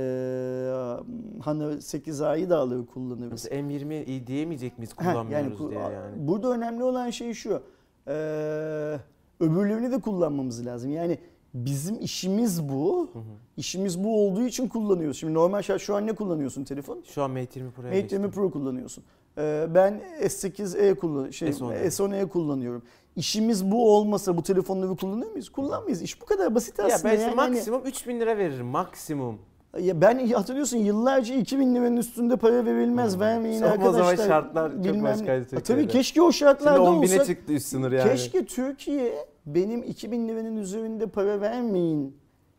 [1.42, 3.32] hani 8A'yı da alır kullanırız.
[3.32, 6.28] Mesela M20 iyi diyemeyecek miyiz kullanmıyoruz ku- diye yani.
[6.28, 7.62] Burada önemli olan şey şu.
[8.08, 8.12] E,
[9.40, 10.92] öbürlerini de kullanmamız lazım.
[10.92, 11.18] Yani
[11.54, 13.10] bizim işimiz bu.
[13.58, 15.18] İşimiz bu olduğu için kullanıyoruz.
[15.18, 17.04] Şimdi normal şart şu an ne kullanıyorsun telefon?
[17.14, 18.22] Şu an Mate 20 Pro'ya Mate geçtim.
[18.22, 19.04] 20 Pro kullanıyorsun.
[19.38, 21.86] Ee, Ben S8e kullan şey S10e.
[21.88, 22.84] S10e kullanıyorum.
[23.16, 25.50] İşimiz bu olmasa bu telefonları kullanır mıyız?
[25.50, 26.02] Kullanmayız.
[26.02, 27.04] İş bu kadar basit Ya aslında.
[27.14, 29.40] ben işte yani maksimum 3000 lira veririm maksimum.
[29.82, 33.14] Ya ben hatırlıyorsun yıllarca 2000 liranın üstünde para verilmez.
[33.14, 33.22] Hmm.
[33.22, 34.28] Vermeyin Ama o zaman arkadaşlar.
[34.28, 35.44] şartlar çok Bilmem başkaydı ne.
[35.44, 35.64] Türkiye'de.
[35.64, 37.26] Tabii keşke o Şimdi şartlarda 10 bine olsa.
[37.26, 38.12] çıktı üst sınır yani.
[38.12, 39.14] Keşke Türkiye
[39.46, 42.18] benim 2000 liranın üzerinde para vermeyin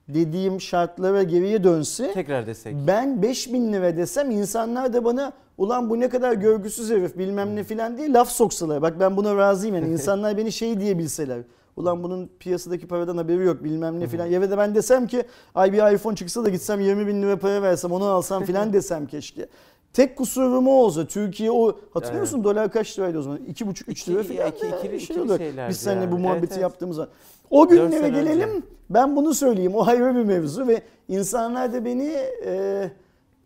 [0.09, 2.13] dediğim şartlara geriye dönse.
[2.13, 2.77] Tekrar desek.
[2.87, 7.65] Ben 5000 lira desem insanlar da bana ulan bu ne kadar görgüsüz herif bilmem ne
[7.65, 8.83] filan diye laf soksalar.
[8.83, 11.39] Bak ben buna razıyım yani insanlar beni şey diyebilseler.
[11.79, 14.27] Ulan bunun piyasadaki paradan haberi yok bilmem ne filan.
[14.27, 15.23] Ya da ben desem ki
[15.55, 19.07] ay bir iPhone çıksa da gitsem 20 bin lira para versem onu alsam filan desem
[19.07, 19.47] keşke.
[19.93, 23.39] Tek kusurum o olsa Türkiye o hatırlıyor musun dolar kaç liraydı o zaman?
[23.39, 24.49] 2,5-3 lira İki- filan.
[24.49, 25.39] iki- ikili olur.
[25.39, 26.13] şeylerdi Biz seninle yani.
[26.13, 26.63] bu Evet, muhabbeti evet.
[26.63, 27.11] yaptığımız zaman.
[27.51, 28.21] O günlere sene önce.
[28.21, 28.63] gelelim.
[28.91, 29.75] Ben bunu söyleyeyim.
[29.75, 32.13] O ayrı bir mevzu ve insanlar da beni
[32.45, 32.91] e,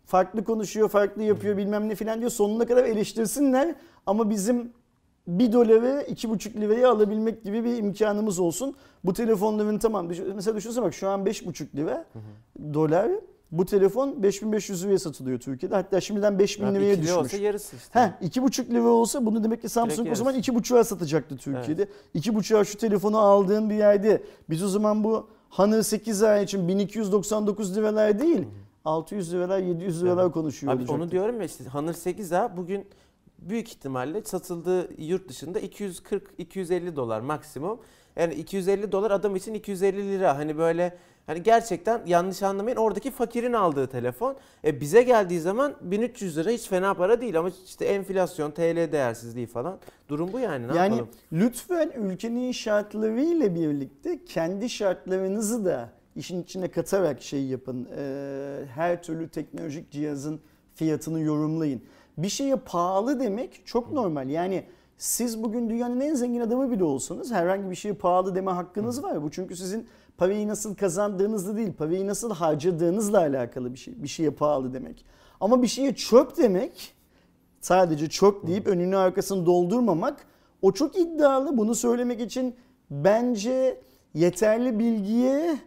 [0.06, 2.30] farklı konuşuyor, farklı yapıyor bilmem ne filan diyor.
[2.30, 3.74] Sonuna kadar eleştirsinler
[4.06, 4.72] ama bizim
[5.26, 8.74] bir doları iki buçuk liraya alabilmek gibi bir imkanımız olsun.
[9.04, 12.04] Bu telefonların tamam mesela düşünsene bak şu an beş buçuk lira
[12.74, 13.10] dolar.
[13.52, 15.74] Bu telefon 5500 liraya satılıyor Türkiye'de.
[15.74, 17.12] Hatta şimdiden 5000 Abi liraya düşmüş.
[17.12, 18.00] olsa yarısı işte.
[18.00, 21.88] Heh, iki buçuk lira olsa bunu demek ki Samsung o zaman iki buçuğa satacaktı Türkiye'de.
[22.14, 26.68] İki buçuğa şu telefonu aldığın bir yerde biz o zaman bu Honor 8 ay için
[26.68, 28.44] 1299 liralar değil
[28.84, 30.32] 600 liralar 700 liralar Evet.
[30.34, 31.02] konuşuyor Abi olacaktık.
[31.02, 32.84] onu diyorum ya işte Honor 8A bugün
[33.48, 37.80] büyük ihtimalle satıldığı yurt dışında 240-250 dolar maksimum.
[38.16, 40.38] Yani 250 dolar adam için 250 lira.
[40.38, 44.36] Hani böyle hani gerçekten yanlış anlamayın oradaki fakirin aldığı telefon.
[44.64, 49.46] E bize geldiği zaman 1300 lira hiç fena para değil ama işte enflasyon, TL değersizliği
[49.46, 49.78] falan.
[50.08, 51.08] Durum bu yani ne yani yapalım?
[51.32, 57.88] lütfen ülkenin şartlarıyla birlikte kendi şartlarınızı da işin içine katarak şey yapın.
[57.96, 60.40] Ee, her türlü teknolojik cihazın
[60.74, 61.82] fiyatını yorumlayın.
[62.18, 64.28] Bir şeye pahalı demek çok normal.
[64.28, 64.64] Yani
[64.96, 69.22] siz bugün dünyanın en zengin adamı bile olsanız herhangi bir şeye pahalı deme hakkınız var.
[69.22, 69.86] Bu çünkü sizin
[70.16, 74.02] parayı nasıl kazandığınızla değil, parayı nasıl harcadığınızla alakalı bir şey.
[74.02, 75.04] Bir şeye pahalı demek.
[75.40, 76.94] Ama bir şeye çöp demek
[77.60, 80.26] sadece çöp deyip önünü arkasını doldurmamak
[80.62, 81.58] o çok iddialı.
[81.58, 82.54] Bunu söylemek için
[82.90, 83.80] bence
[84.14, 85.58] yeterli bilgiye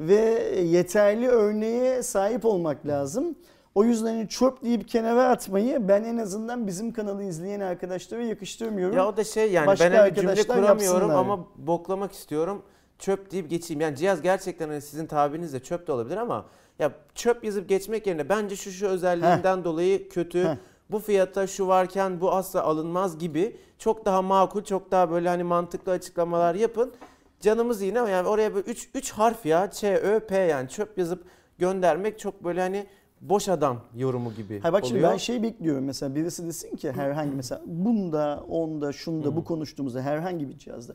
[0.00, 0.20] ve
[0.64, 3.34] yeterli örneğe sahip olmak lazım.
[3.78, 8.96] O yüzden hani çöp deyip kenara atmayı ben en azından bizim kanalı izleyen arkadaşlara yakıştırmıyorum.
[8.96, 12.62] Ya o da şey yani Başka ben hani cümle kuramıyorum ama boklamak istiyorum.
[12.98, 13.80] Çöp deyip geçeyim.
[13.80, 16.46] Yani cihaz gerçekten hani sizin tabirinizle çöp de olabilir ama
[16.78, 20.44] ya çöp yazıp geçmek yerine bence şu şu özelliğinden dolayı kötü.
[20.44, 20.56] Heh.
[20.90, 25.42] Bu fiyata şu varken bu asla alınmaz gibi çok daha makul, çok daha böyle hani
[25.42, 26.92] mantıklı açıklamalar yapın.
[27.40, 31.24] Canımız yine yani oraya böyle 3 3 harf ya Ç Ö P yani çöp yazıp
[31.58, 32.86] göndermek çok böyle hani
[33.20, 35.12] boş adam yorumu gibi Ha bak şimdi oluyor.
[35.12, 40.48] ben şey bekliyorum mesela birisi desin ki herhangi mesela bunda, onda, şunda bu konuştuğumuzda herhangi
[40.48, 40.94] bir cihazda.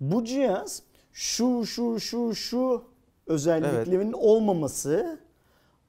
[0.00, 2.82] Bu cihaz şu şu şu şu
[3.26, 5.18] özelliklerinin olmaması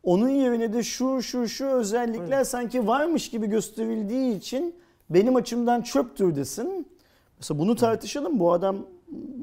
[0.03, 4.75] onun yerine de şu şu şu özellikler sanki varmış gibi gösterildiği için
[5.09, 6.87] benim açımdan çöptür desin.
[7.37, 8.39] Mesela bunu tartışalım.
[8.39, 8.77] Bu adam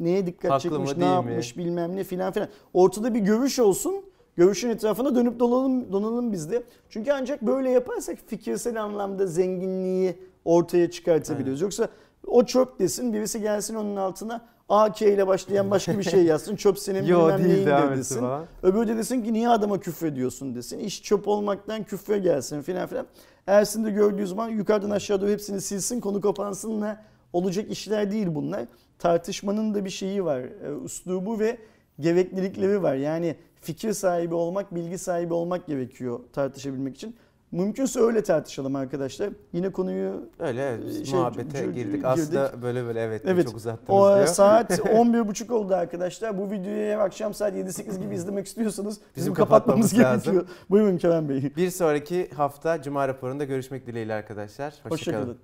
[0.00, 1.14] neye dikkat Haklı çekmiş, ne değil mi?
[1.14, 2.48] yapmış bilmem ne filan filan.
[2.74, 3.94] Ortada bir görüş olsun.
[4.38, 6.62] Görüşün etrafına dönüp dolanalım, donalım biz de.
[6.90, 11.60] Çünkü ancak böyle yaparsak fikirsel anlamda zenginliği ortaya çıkartabiliyoruz.
[11.60, 11.88] Yoksa
[12.26, 16.56] o çöp desin, birisi gelsin onun altına AK ile başlayan başka bir şey yazsın.
[16.56, 18.26] Çöp senin Yo, bilmem değil, etsin desin.
[18.62, 20.78] Öbürü de desin ki niye adama küfrediyorsun desin.
[20.78, 23.06] İş çöp olmaktan küfre gelsin filan filan.
[23.46, 28.64] Ersin de gördüğü zaman yukarıdan aşağı doğru hepsini silsin konu kapansınla olacak işler değil bunlar.
[28.98, 30.40] Tartışmanın da bir şeyi var.
[30.40, 31.58] e, Üslubu ve
[32.00, 32.94] gereklilikleri var.
[32.94, 37.16] Yani fikir sahibi olmak, bilgi sahibi olmak gerekiyor tartışabilmek için.
[37.52, 39.30] Mümkünse öyle tartışalım arkadaşlar.
[39.52, 41.74] Yine konuyu Öyle biz Şey, muhabbete girdik.
[41.74, 42.04] girdik.
[42.04, 43.46] Aslında böyle böyle evet, Evet.
[43.46, 44.26] çok uzattınız o diyor.
[44.26, 46.38] saat 11.30 oldu arkadaşlar.
[46.38, 50.46] Bu videoyu eğer akşam saat 7-8 gibi izlemek istiyorsanız bizim, Bizim kapatmamız, kapatmamız gerekiyor.
[50.70, 51.52] Buyurun Kerem Bey.
[51.56, 54.66] Bir sonraki hafta Cuma raporunda görüşmek dileğiyle arkadaşlar.
[54.66, 54.90] Hoşçakalın.
[54.90, 55.38] Hoşçakalın.